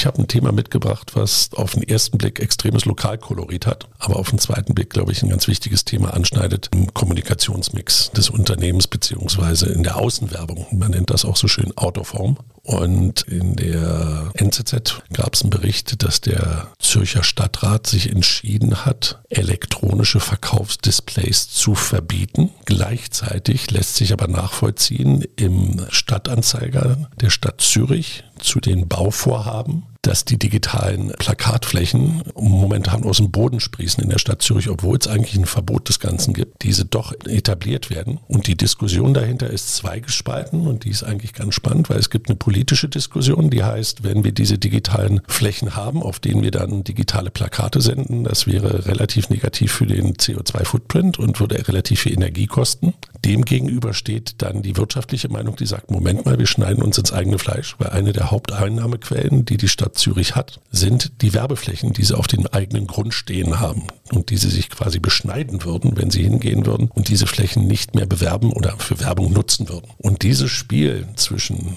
Ich 0.00 0.06
habe 0.06 0.16
ein 0.22 0.28
Thema 0.28 0.50
mitgebracht, 0.50 1.10
was 1.14 1.50
auf 1.52 1.74
den 1.74 1.82
ersten 1.82 2.16
Blick 2.16 2.40
extremes 2.40 2.86
Lokalkolorit 2.86 3.66
hat, 3.66 3.86
aber 3.98 4.16
auf 4.16 4.30
den 4.30 4.38
zweiten 4.38 4.72
Blick, 4.72 4.88
glaube 4.88 5.12
ich, 5.12 5.22
ein 5.22 5.28
ganz 5.28 5.46
wichtiges 5.46 5.84
Thema 5.84 6.14
anschneidet 6.14 6.70
im 6.72 6.94
Kommunikationsmix 6.94 8.10
des 8.12 8.30
Unternehmens 8.30 8.86
beziehungsweise 8.86 9.66
in 9.66 9.82
der 9.82 9.98
Außenwerbung. 9.98 10.68
Man 10.72 10.92
nennt 10.92 11.10
das 11.10 11.26
auch 11.26 11.36
so 11.36 11.48
schön 11.48 11.76
Autoform. 11.76 12.38
Und 12.62 13.22
in 13.22 13.56
der 13.56 14.30
NZZ 14.34 15.02
gab 15.12 15.34
es 15.34 15.42
einen 15.42 15.50
Bericht, 15.50 16.02
dass 16.02 16.22
der 16.22 16.68
Zürcher 16.78 17.22
Stadtrat 17.22 17.86
sich 17.86 18.10
entschieden 18.10 18.86
hat, 18.86 19.20
elektronische 19.28 20.20
Verkaufsdisplays 20.20 21.50
zu 21.50 21.74
verbieten. 21.74 22.50
Gleichzeitig 22.64 23.70
lässt 23.70 23.96
sich 23.96 24.14
aber 24.14 24.28
nachvollziehen 24.28 25.26
im 25.36 25.84
Stadtanzeiger 25.90 27.10
der 27.20 27.30
Stadt 27.30 27.60
Zürich 27.60 28.24
zu 28.38 28.60
den 28.60 28.88
Bauvorhaben 28.88 29.84
dass 30.02 30.24
die 30.24 30.38
digitalen 30.38 31.12
Plakatflächen 31.18 32.22
momentan 32.34 33.04
aus 33.04 33.18
dem 33.18 33.30
Boden 33.30 33.60
sprießen 33.60 34.02
in 34.02 34.08
der 34.08 34.18
Stadt 34.18 34.42
Zürich, 34.42 34.70
obwohl 34.70 34.96
es 34.96 35.06
eigentlich 35.06 35.36
ein 35.36 35.46
Verbot 35.46 35.88
des 35.88 36.00
Ganzen 36.00 36.32
gibt, 36.32 36.62
diese 36.62 36.86
doch 36.86 37.12
etabliert 37.26 37.90
werden. 37.90 38.18
Und 38.26 38.46
die 38.46 38.56
Diskussion 38.56 39.12
dahinter 39.12 39.50
ist 39.50 39.76
zweigespalten 39.76 40.66
und 40.66 40.84
die 40.84 40.90
ist 40.90 41.02
eigentlich 41.02 41.34
ganz 41.34 41.54
spannend, 41.54 41.90
weil 41.90 41.98
es 41.98 42.08
gibt 42.08 42.28
eine 42.28 42.36
politische 42.36 42.88
Diskussion, 42.88 43.50
die 43.50 43.62
heißt, 43.62 44.02
wenn 44.02 44.24
wir 44.24 44.32
diese 44.32 44.58
digitalen 44.58 45.20
Flächen 45.28 45.76
haben, 45.76 46.02
auf 46.02 46.18
denen 46.18 46.42
wir 46.42 46.50
dann 46.50 46.82
digitale 46.82 47.30
Plakate 47.30 47.80
senden, 47.80 48.24
das 48.24 48.46
wäre 48.46 48.86
relativ 48.86 49.28
negativ 49.28 49.72
für 49.72 49.86
den 49.86 50.14
CO2-Footprint 50.14 51.18
und 51.18 51.40
würde 51.40 51.68
relativ 51.68 52.00
viel 52.00 52.14
Energie 52.14 52.46
kosten. 52.46 52.94
Demgegenüber 53.24 53.92
steht 53.92 54.36
dann 54.38 54.62
die 54.62 54.76
wirtschaftliche 54.76 55.28
Meinung, 55.28 55.56
die 55.56 55.66
sagt, 55.66 55.90
Moment 55.90 56.24
mal, 56.24 56.38
wir 56.38 56.46
schneiden 56.46 56.82
uns 56.82 56.96
ins 56.96 57.12
eigene 57.12 57.38
Fleisch, 57.38 57.76
weil 57.78 57.90
eine 57.90 58.12
der 58.12 58.30
Haupteinnahmequellen, 58.30 59.44
die 59.44 59.58
die 59.58 59.68
Stadt 59.68 59.89
Stadt 59.90 59.98
Zürich 59.98 60.36
hat, 60.36 60.60
sind 60.70 61.20
die 61.22 61.34
Werbeflächen, 61.34 61.92
die 61.92 62.04
sie 62.04 62.16
auf 62.16 62.28
dem 62.28 62.46
eigenen 62.46 62.86
Grund 62.86 63.12
stehen 63.12 63.58
haben 63.58 63.88
und 64.12 64.30
die 64.30 64.36
sie 64.36 64.48
sich 64.48 64.70
quasi 64.70 65.00
beschneiden 65.00 65.64
würden, 65.64 65.96
wenn 65.96 66.10
sie 66.10 66.22
hingehen 66.22 66.64
würden 66.66 66.90
und 66.94 67.08
diese 67.08 67.26
Flächen 67.26 67.66
nicht 67.66 67.94
mehr 67.94 68.06
bewerben 68.06 68.52
oder 68.52 68.76
für 68.78 69.00
Werbung 69.00 69.32
nutzen 69.32 69.68
würden. 69.68 69.90
Und 69.98 70.22
dieses 70.22 70.50
Spiel 70.50 71.08
zwischen 71.16 71.76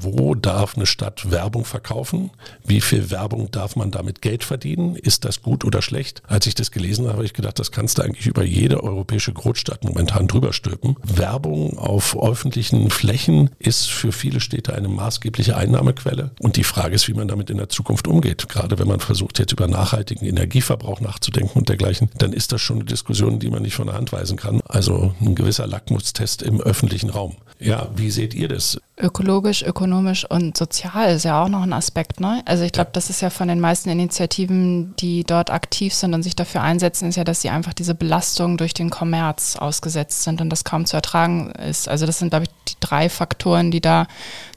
wo 0.00 0.34
darf 0.34 0.76
eine 0.76 0.86
Stadt 0.86 1.30
Werbung 1.30 1.66
verkaufen, 1.66 2.30
wie 2.64 2.80
viel 2.80 3.10
Werbung 3.10 3.50
darf 3.50 3.76
man 3.76 3.90
damit 3.90 4.22
Geld 4.22 4.42
verdienen, 4.42 4.96
ist 4.96 5.24
das 5.26 5.42
gut 5.42 5.64
oder 5.64 5.82
schlecht? 5.82 6.22
Als 6.26 6.46
ich 6.46 6.54
das 6.54 6.70
gelesen 6.70 7.04
habe, 7.04 7.14
habe 7.14 7.24
ich 7.26 7.34
gedacht, 7.34 7.58
das 7.58 7.70
kannst 7.70 7.98
du 7.98 8.02
eigentlich 8.02 8.26
über 8.26 8.44
jede 8.44 8.82
europäische 8.82 9.32
Großstadt 9.32 9.84
momentan 9.84 10.28
drüber 10.28 10.52
stülpen. 10.52 10.96
Werbung 11.02 11.78
auf 11.78 12.20
öffentlichen 12.20 12.90
Flächen 12.90 13.50
ist 13.58 13.90
für 13.90 14.12
viele 14.12 14.40
Städte 14.40 14.74
eine 14.74 14.88
maßgebliche 14.88 15.56
Einnahmequelle 15.56 16.30
und 16.40 16.56
die 16.56 16.64
Frage 16.64 16.94
ist, 16.94 17.06
wie 17.06 17.14
man 17.14 17.28
da 17.28 17.34
damit 17.34 17.50
in 17.50 17.56
der 17.56 17.68
Zukunft 17.68 18.06
umgeht. 18.06 18.48
Gerade 18.48 18.78
wenn 18.78 18.86
man 18.86 19.00
versucht, 19.00 19.40
jetzt 19.40 19.50
über 19.50 19.66
nachhaltigen 19.66 20.24
Energieverbrauch 20.24 21.00
nachzudenken 21.00 21.58
und 21.58 21.68
dergleichen, 21.68 22.08
dann 22.16 22.32
ist 22.32 22.52
das 22.52 22.60
schon 22.60 22.76
eine 22.76 22.84
Diskussion, 22.84 23.40
die 23.40 23.50
man 23.50 23.62
nicht 23.62 23.74
von 23.74 23.88
der 23.88 23.96
Hand 23.96 24.12
weisen 24.12 24.36
kann. 24.36 24.60
Also 24.68 25.12
ein 25.20 25.34
gewisser 25.34 25.66
Lackmustest 25.66 26.42
im 26.42 26.60
öffentlichen 26.60 27.10
Raum. 27.10 27.34
Ja, 27.58 27.88
wie 27.96 28.10
seht 28.10 28.34
ihr 28.34 28.46
das? 28.46 28.78
Ökologisch, 28.96 29.43
ökonomisch 29.44 30.28
und 30.28 30.56
sozial 30.56 31.14
ist 31.14 31.24
ja 31.24 31.42
auch 31.42 31.48
noch 31.48 31.62
ein 31.62 31.72
Aspekt. 31.72 32.20
Ne? 32.20 32.42
Also 32.44 32.64
ich 32.64 32.72
glaube, 32.72 32.90
das 32.92 33.10
ist 33.10 33.20
ja 33.20 33.30
von 33.30 33.48
den 33.48 33.60
meisten 33.60 33.88
Initiativen, 33.88 34.94
die 34.96 35.24
dort 35.24 35.50
aktiv 35.50 35.94
sind 35.94 36.14
und 36.14 36.22
sich 36.22 36.36
dafür 36.36 36.62
einsetzen, 36.62 37.08
ist 37.08 37.16
ja, 37.16 37.24
dass 37.24 37.40
sie 37.42 37.50
einfach 37.50 37.74
diese 37.74 37.94
Belastung 37.94 38.56
durch 38.56 38.74
den 38.74 38.90
Kommerz 38.90 39.56
ausgesetzt 39.56 40.22
sind 40.22 40.40
und 40.40 40.50
das 40.50 40.64
kaum 40.64 40.86
zu 40.86 40.96
ertragen 40.96 41.50
ist. 41.52 41.88
Also 41.88 42.06
das 42.06 42.18
sind, 42.18 42.30
glaube 42.30 42.44
ich, 42.44 42.50
die 42.68 42.73
drei 42.84 43.08
Faktoren, 43.08 43.70
die 43.70 43.80
da 43.80 44.06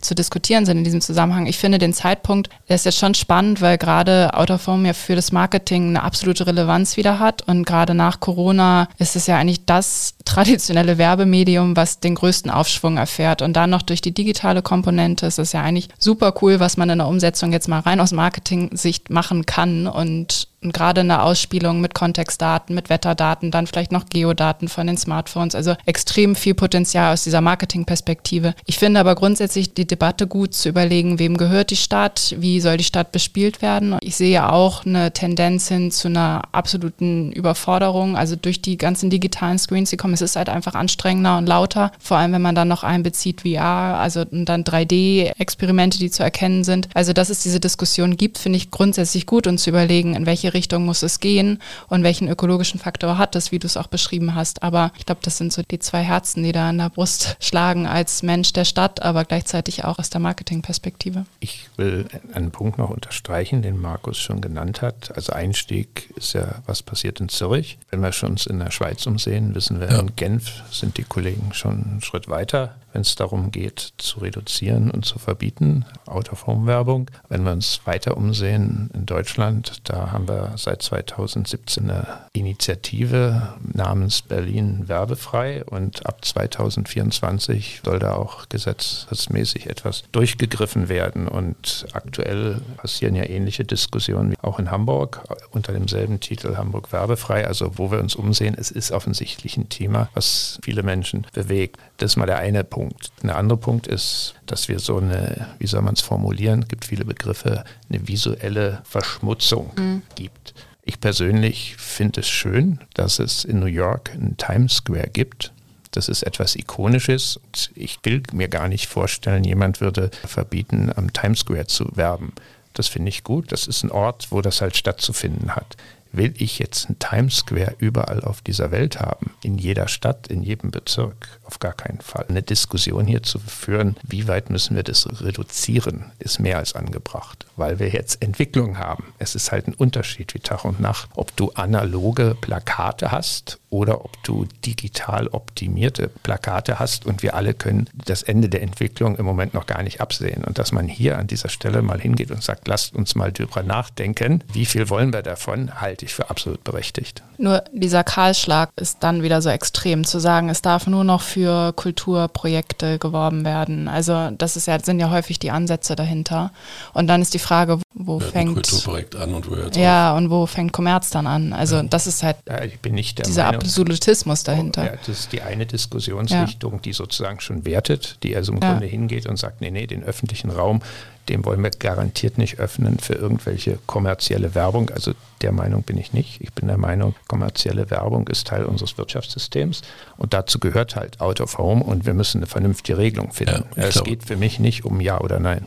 zu 0.01 0.15
diskutieren 0.15 0.65
sind 0.65 0.77
in 0.77 0.83
diesem 0.83 1.01
Zusammenhang. 1.01 1.47
Ich 1.47 1.57
finde 1.57 1.77
den 1.77 1.93
Zeitpunkt, 1.93 2.49
der 2.67 2.75
ist 2.75 2.85
jetzt 2.85 2.99
schon 2.99 3.13
spannend, 3.13 3.61
weil 3.61 3.77
gerade 3.77 4.33
Autoform 4.33 4.85
ja 4.85 4.93
für 4.93 5.15
das 5.15 5.31
Marketing 5.31 5.89
eine 5.89 6.03
absolute 6.03 6.47
Relevanz 6.47 6.97
wieder 6.97 7.19
hat. 7.19 7.47
Und 7.47 7.65
gerade 7.65 7.93
nach 7.93 8.19
Corona 8.19 8.87
ist 8.97 9.15
es 9.15 9.27
ja 9.27 9.37
eigentlich 9.37 9.65
das 9.65 10.15
traditionelle 10.25 10.97
Werbemedium, 10.97 11.75
was 11.75 11.99
den 11.99 12.15
größten 12.15 12.51
Aufschwung 12.51 12.97
erfährt. 12.97 13.41
Und 13.41 13.53
dann 13.53 13.69
noch 13.69 13.81
durch 13.81 14.01
die 14.01 14.13
digitale 14.13 14.61
Komponente 14.61 15.25
ist 15.25 15.39
es 15.39 15.53
ja 15.53 15.61
eigentlich 15.61 15.89
super 15.97 16.33
cool, 16.41 16.59
was 16.59 16.77
man 16.77 16.89
in 16.89 16.99
der 16.99 17.07
Umsetzung 17.07 17.51
jetzt 17.51 17.67
mal 17.67 17.79
rein 17.79 17.99
aus 17.99 18.11
Marketing-Sicht 18.11 19.09
machen 19.09 19.45
kann. 19.45 19.87
Und 19.87 20.47
gerade 20.61 21.01
in 21.01 21.07
der 21.07 21.23
Ausspielung 21.23 21.81
mit 21.81 21.93
Kontextdaten, 21.93 22.75
mit 22.75 22.89
Wetterdaten, 22.89 23.51
dann 23.51 23.67
vielleicht 23.67 23.91
noch 23.91 24.05
Geodaten 24.09 24.67
von 24.67 24.87
den 24.87 24.97
Smartphones. 24.97 25.55
Also 25.55 25.75
extrem 25.85 26.35
viel 26.35 26.55
Potenzial 26.55 27.13
aus 27.13 27.23
dieser 27.23 27.41
Marketingperspektive. 27.41 28.53
Ich 28.65 28.79
finde 28.79 28.99
aber 28.99 29.15
grundsätzlich 29.15 29.73
die 29.73 29.87
Debatte 29.87 30.27
gut 30.27 30.53
zu 30.53 30.69
überlegen, 30.69 31.19
wem 31.19 31.37
gehört 31.37 31.69
die 31.69 31.75
Stadt, 31.75 32.35
wie 32.39 32.59
soll 32.59 32.77
die 32.77 32.83
Stadt 32.83 33.11
bespielt 33.11 33.61
werden. 33.61 33.97
Ich 34.01 34.15
sehe 34.15 34.51
auch 34.51 34.85
eine 34.85 35.13
Tendenz 35.13 35.67
hin 35.67 35.91
zu 35.91 36.07
einer 36.07 36.41
absoluten 36.51 37.31
Überforderung. 37.31 38.17
Also 38.17 38.35
durch 38.35 38.61
die 38.61 38.77
ganzen 38.77 39.09
digitalen 39.09 39.59
Screens, 39.59 39.91
die 39.91 39.97
kommen, 39.97 40.15
es 40.15 40.21
ist 40.21 40.35
halt 40.35 40.49
einfach 40.49 40.73
anstrengender 40.73 41.37
und 41.37 41.47
lauter. 41.47 41.91
Vor 41.99 42.17
allem, 42.17 42.33
wenn 42.33 42.41
man 42.41 42.55
dann 42.55 42.67
noch 42.67 42.83
einbezieht 42.83 43.41
VR, 43.41 43.99
also 43.99 44.25
dann 44.25 44.63
3D-Experimente, 44.63 45.99
die 45.99 46.09
zu 46.09 46.23
erkennen 46.23 46.63
sind. 46.63 46.89
Also 46.93 47.13
dass 47.13 47.29
es 47.29 47.43
diese 47.43 47.59
Diskussion 47.59 48.17
gibt, 48.17 48.37
finde 48.37 48.57
ich 48.57 48.71
grundsätzlich 48.71 49.25
gut 49.27 49.45
und 49.45 49.59
zu 49.59 49.69
überlegen, 49.69 50.15
in 50.15 50.25
welche 50.25 50.46
welche 50.47 50.53
Richtung 50.53 50.85
muss 50.85 51.03
es 51.03 51.19
gehen 51.19 51.59
und 51.89 52.03
welchen 52.03 52.29
ökologischen 52.29 52.79
Faktor 52.79 53.17
hat 53.17 53.35
es, 53.35 53.51
wie 53.51 53.59
du 53.59 53.67
es 53.67 53.75
auch 53.75 53.87
beschrieben 53.87 54.33
hast. 54.33 54.63
Aber 54.63 54.91
ich 54.97 55.05
glaube, 55.05 55.21
das 55.23 55.37
sind 55.37 55.51
so 55.51 55.61
die 55.61 55.79
zwei 55.79 56.01
Herzen, 56.01 56.43
die 56.43 56.53
da 56.53 56.69
an 56.69 56.77
der 56.77 56.89
Brust 56.89 57.35
schlagen 57.41 57.85
als 57.85 58.23
Mensch 58.23 58.53
der 58.53 58.65
Stadt, 58.65 59.01
aber 59.01 59.25
gleichzeitig 59.25 59.83
auch 59.83 59.99
aus 59.99 60.09
der 60.09 60.21
Marketingperspektive. 60.21 61.25
Ich 61.39 61.69
will 61.75 62.05
einen 62.33 62.51
Punkt 62.51 62.77
noch 62.77 62.89
unterstreichen, 62.89 63.61
den 63.61 63.79
Markus 63.79 64.17
schon 64.17 64.39
genannt 64.39 64.81
hat. 64.81 65.15
Also 65.15 65.33
Einstieg 65.33 66.13
ist 66.15 66.33
ja, 66.33 66.55
was 66.65 66.81
passiert 66.81 67.19
in 67.19 67.29
Zürich. 67.29 67.77
Wenn 67.89 68.01
wir 68.01 68.13
uns 68.23 68.45
in 68.45 68.59
der 68.59 68.71
Schweiz 68.71 69.05
umsehen, 69.05 69.53
wissen 69.53 69.79
wir, 69.79 69.89
ja. 69.89 69.99
in 69.99 70.15
Genf 70.15 70.63
sind 70.71 70.97
die 70.97 71.03
Kollegen 71.03 71.53
schon 71.53 71.83
einen 71.83 72.01
Schritt 72.01 72.29
weiter 72.29 72.75
wenn 72.97 73.03
es 73.03 73.13
darum 73.13 73.51
geht, 73.51 73.93
zu 73.99 74.21
reduzieren 74.21 74.89
und 74.89 75.05
zu 75.05 75.19
verbieten, 75.19 75.85
Out-of-Home-Werbung. 76.07 77.11
Wenn 77.29 77.43
wir 77.43 77.51
uns 77.51 77.81
weiter 77.85 78.17
umsehen 78.17 78.89
in 78.91 79.05
Deutschland, 79.05 79.87
da 79.87 80.11
haben 80.11 80.27
wir 80.27 80.53
seit 80.55 80.81
2017 80.81 81.91
eine 81.91 82.07
Initiative 82.33 83.53
namens 83.61 84.23
Berlin 84.23 84.87
werbefrei 84.87 85.63
und 85.63 86.07
ab 86.07 86.25
2024 86.25 87.81
soll 87.85 87.99
da 87.99 88.15
auch 88.15 88.49
gesetzesmäßig 88.49 89.67
etwas 89.67 90.03
durchgegriffen 90.11 90.89
werden. 90.89 91.27
Und 91.27 91.85
aktuell 91.93 92.61
passieren 92.77 93.13
ja 93.13 93.29
ähnliche 93.29 93.63
Diskussionen 93.63 94.31
wie 94.31 94.39
auch 94.41 94.57
in 94.57 94.71
Hamburg 94.71 95.21
unter 95.51 95.71
demselben 95.71 96.19
Titel 96.19 96.55
Hamburg 96.57 96.91
werbefrei. 96.91 97.45
Also 97.45 97.77
wo 97.77 97.91
wir 97.91 97.99
uns 97.99 98.15
umsehen, 98.15 98.55
es 98.57 98.71
ist 98.71 98.91
offensichtlich 98.91 99.55
ein 99.55 99.69
Thema, 99.69 100.09
was 100.15 100.57
viele 100.63 100.81
Menschen 100.81 101.27
bewegt. 101.33 101.77
Das 101.97 102.13
ist 102.13 102.15
mal 102.15 102.25
der 102.25 102.39
eine 102.39 102.63
Punkt. 102.63 102.86
Punkt. 102.87 103.11
Ein 103.21 103.29
anderer 103.29 103.59
Punkt 103.59 103.87
ist, 103.87 104.35
dass 104.45 104.69
wir 104.69 104.79
so 104.79 104.97
eine, 104.97 105.47
wie 105.59 105.67
soll 105.67 105.81
man 105.81 105.93
es 105.93 106.01
formulieren, 106.01 106.67
gibt 106.67 106.85
viele 106.85 107.05
Begriffe, 107.05 107.63
eine 107.89 108.07
visuelle 108.07 108.81
Verschmutzung 108.83 109.71
mhm. 109.75 110.01
gibt. 110.15 110.53
Ich 110.83 111.01
persönlich 111.01 111.75
finde 111.77 112.21
es 112.21 112.27
schön, 112.27 112.79
dass 112.93 113.19
es 113.19 113.43
in 113.43 113.59
New 113.59 113.65
York 113.65 114.11
einen 114.13 114.37
Times 114.37 114.75
Square 114.75 115.09
gibt. 115.11 115.51
Das 115.91 116.07
ist 116.07 116.23
etwas 116.23 116.55
Ikonisches. 116.55 117.39
Ich 117.75 117.99
will 118.03 118.23
mir 118.31 118.47
gar 118.47 118.67
nicht 118.69 118.87
vorstellen, 118.87 119.43
jemand 119.43 119.81
würde 119.81 120.11
verbieten, 120.25 120.91
am 120.95 121.11
Times 121.11 121.39
Square 121.39 121.67
zu 121.67 121.89
werben. 121.95 122.33
Das 122.73 122.87
finde 122.87 123.09
ich 123.09 123.23
gut. 123.23 123.51
Das 123.51 123.67
ist 123.67 123.83
ein 123.83 123.91
Ort, 123.91 124.27
wo 124.29 124.41
das 124.41 124.61
halt 124.61 124.77
stattzufinden 124.77 125.55
hat. 125.55 125.75
Will 126.17 126.33
ich 126.39 126.57
jetzt 126.57 126.87
einen 126.87 126.97
Times 126.97 127.37
Square 127.37 127.75
überall 127.77 128.21
auf 128.21 128.41
dieser 128.41 128.71
Welt 128.71 128.99
haben? 128.99 129.35
In 129.43 129.59
jeder 129.59 129.87
Stadt, 129.87 130.25
in 130.25 130.41
jedem 130.41 130.71
Bezirk? 130.71 131.39
Auf 131.43 131.59
gar 131.59 131.73
keinen 131.73 132.01
Fall. 132.01 132.25
Eine 132.27 132.41
Diskussion 132.41 133.05
hier 133.05 133.21
zu 133.21 133.37
führen, 133.37 133.95
wie 134.01 134.27
weit 134.27 134.49
müssen 134.49 134.75
wir 134.75 134.81
das 134.81 135.07
reduzieren, 135.21 136.11
ist 136.17 136.39
mehr 136.39 136.57
als 136.57 136.73
angebracht, 136.73 137.45
weil 137.55 137.77
wir 137.77 137.89
jetzt 137.89 138.23
Entwicklung 138.23 138.79
haben. 138.79 139.13
Es 139.19 139.35
ist 139.35 139.51
halt 139.51 139.67
ein 139.67 139.75
Unterschied 139.75 140.33
wie 140.33 140.39
Tag 140.39 140.65
und 140.65 140.79
Nacht, 140.79 141.07
ob 141.13 141.35
du 141.35 141.51
analoge 141.51 142.35
Plakate 142.41 143.11
hast 143.11 143.59
oder 143.69 144.03
ob 144.03 144.23
du 144.23 144.47
digital 144.65 145.27
optimierte 145.27 146.07
Plakate 146.07 146.79
hast 146.79 147.05
und 147.05 147.21
wir 147.21 147.35
alle 147.35 147.53
können 147.53 147.89
das 147.93 148.23
Ende 148.23 148.49
der 148.49 148.63
Entwicklung 148.63 149.17
im 149.17 149.25
Moment 149.25 149.53
noch 149.53 149.67
gar 149.67 149.83
nicht 149.83 150.01
absehen. 150.01 150.43
Und 150.43 150.57
dass 150.57 150.71
man 150.71 150.87
hier 150.87 151.19
an 151.19 151.27
dieser 151.27 151.49
Stelle 151.49 151.83
mal 151.83 151.99
hingeht 151.99 152.31
und 152.31 152.41
sagt, 152.41 152.67
lasst 152.67 152.95
uns 152.95 153.13
mal 153.13 153.31
drüber 153.31 153.61
nachdenken, 153.61 154.43
wie 154.51 154.65
viel 154.65 154.89
wollen 154.89 155.13
wir 155.13 155.21
davon, 155.21 155.79
halte 155.79 156.06
ich 156.07 156.15
für 156.15 156.29
absolut 156.29 156.63
berechtigt. 156.63 157.21
Nur 157.37 157.63
dieser 157.71 158.03
Kahlschlag 158.03 158.69
ist 158.75 158.97
dann 159.01 159.21
wieder 159.21 159.41
so 159.41 159.49
extrem 159.49 160.03
zu 160.03 160.19
sagen, 160.19 160.49
es 160.49 160.61
darf 160.61 160.87
nur 160.87 161.03
noch 161.03 161.21
für 161.21 161.73
Kulturprojekte 161.73 162.97
geworben 162.99 163.45
werden. 163.45 163.87
Also 163.87 164.31
das 164.31 164.57
ist 164.57 164.67
ja, 164.67 164.79
sind 164.79 164.99
ja 164.99 165.11
häufig 165.11 165.39
die 165.39 165.51
Ansätze 165.51 165.95
dahinter. 165.95 166.51
Und 166.93 167.07
dann 167.07 167.21
ist 167.21 167.33
die 167.33 167.39
Frage, 167.39 167.79
wo 167.93 168.15
ein 168.17 168.21
fängt 168.21 168.53
Kulturprojekt 168.53 169.15
an 169.15 169.33
und 169.33 169.49
wo 169.49 169.55
hört 169.55 169.75
ja 169.75 170.15
und 170.15 170.29
wo 170.29 170.45
fängt 170.45 170.73
Kommerz 170.73 171.09
dann 171.09 171.27
an? 171.27 171.53
Also 171.53 171.81
das 171.83 172.07
ist 172.07 172.23
halt 172.23 172.37
Ja, 172.47 172.63
ich 172.63 172.79
bin 172.79 172.95
nicht 172.95 173.19
der 173.19 173.25
dieser 173.25 173.45
Meinung, 173.45 173.61
Absolutismus 173.61 174.43
dahinter. 174.43 174.85
Ja, 174.85 174.93
das 174.97 175.19
ist 175.19 175.31
die 175.31 175.41
eine 175.41 175.65
Diskussionsrichtung, 175.65 176.81
die 176.81 176.93
sozusagen 176.93 177.39
schon 177.39 177.65
wertet, 177.65 178.17
die 178.23 178.35
also 178.35 178.53
im 178.53 178.61
Ja. 178.61 178.71
Grunde 178.71 178.87
hingeht 178.87 179.27
und 179.27 179.37
sagt, 179.37 179.61
nee, 179.61 179.71
nee, 179.71 179.87
den 179.87 180.03
öffentlichen 180.03 180.49
Raum, 180.49 180.81
den 181.29 181.45
wollen 181.45 181.61
wir 181.63 181.69
garantiert 181.71 182.37
nicht 182.37 182.59
öffnen 182.59 182.99
für 182.99 183.13
irgendwelche 183.13 183.79
kommerzielle 183.85 184.55
Werbung. 184.55 184.89
Also 184.89 185.13
der 185.41 185.51
Meinung 185.51 185.83
bin 185.83 185.97
ich 185.97 186.13
nicht. 186.13 186.41
Ich 186.41 186.53
bin 186.53 186.67
der 186.67 186.77
Meinung, 186.77 187.15
kommerzielle 187.27 187.89
Werbung 187.89 188.27
ist 188.27 188.47
Teil 188.47 188.65
unseres 188.65 188.97
Wirtschaftssystems 188.97 189.81
und 190.17 190.33
dazu 190.33 190.59
gehört 190.59 190.95
halt 190.95 191.19
Out 191.21 191.41
of 191.41 191.57
Home 191.57 191.83
und 191.83 192.05
wir 192.05 192.13
müssen 192.13 192.37
eine 192.39 192.47
vernünftige 192.47 192.97
Regelung 192.97 193.31
finden. 193.31 193.65
Ja, 193.75 193.83
es 193.83 193.93
glaube- 193.93 194.09
geht 194.09 194.23
für 194.25 194.37
mich 194.37 194.59
nicht 194.59 194.85
um 194.85 195.01
Ja 195.01 195.19
oder 195.21 195.39
Nein. 195.39 195.65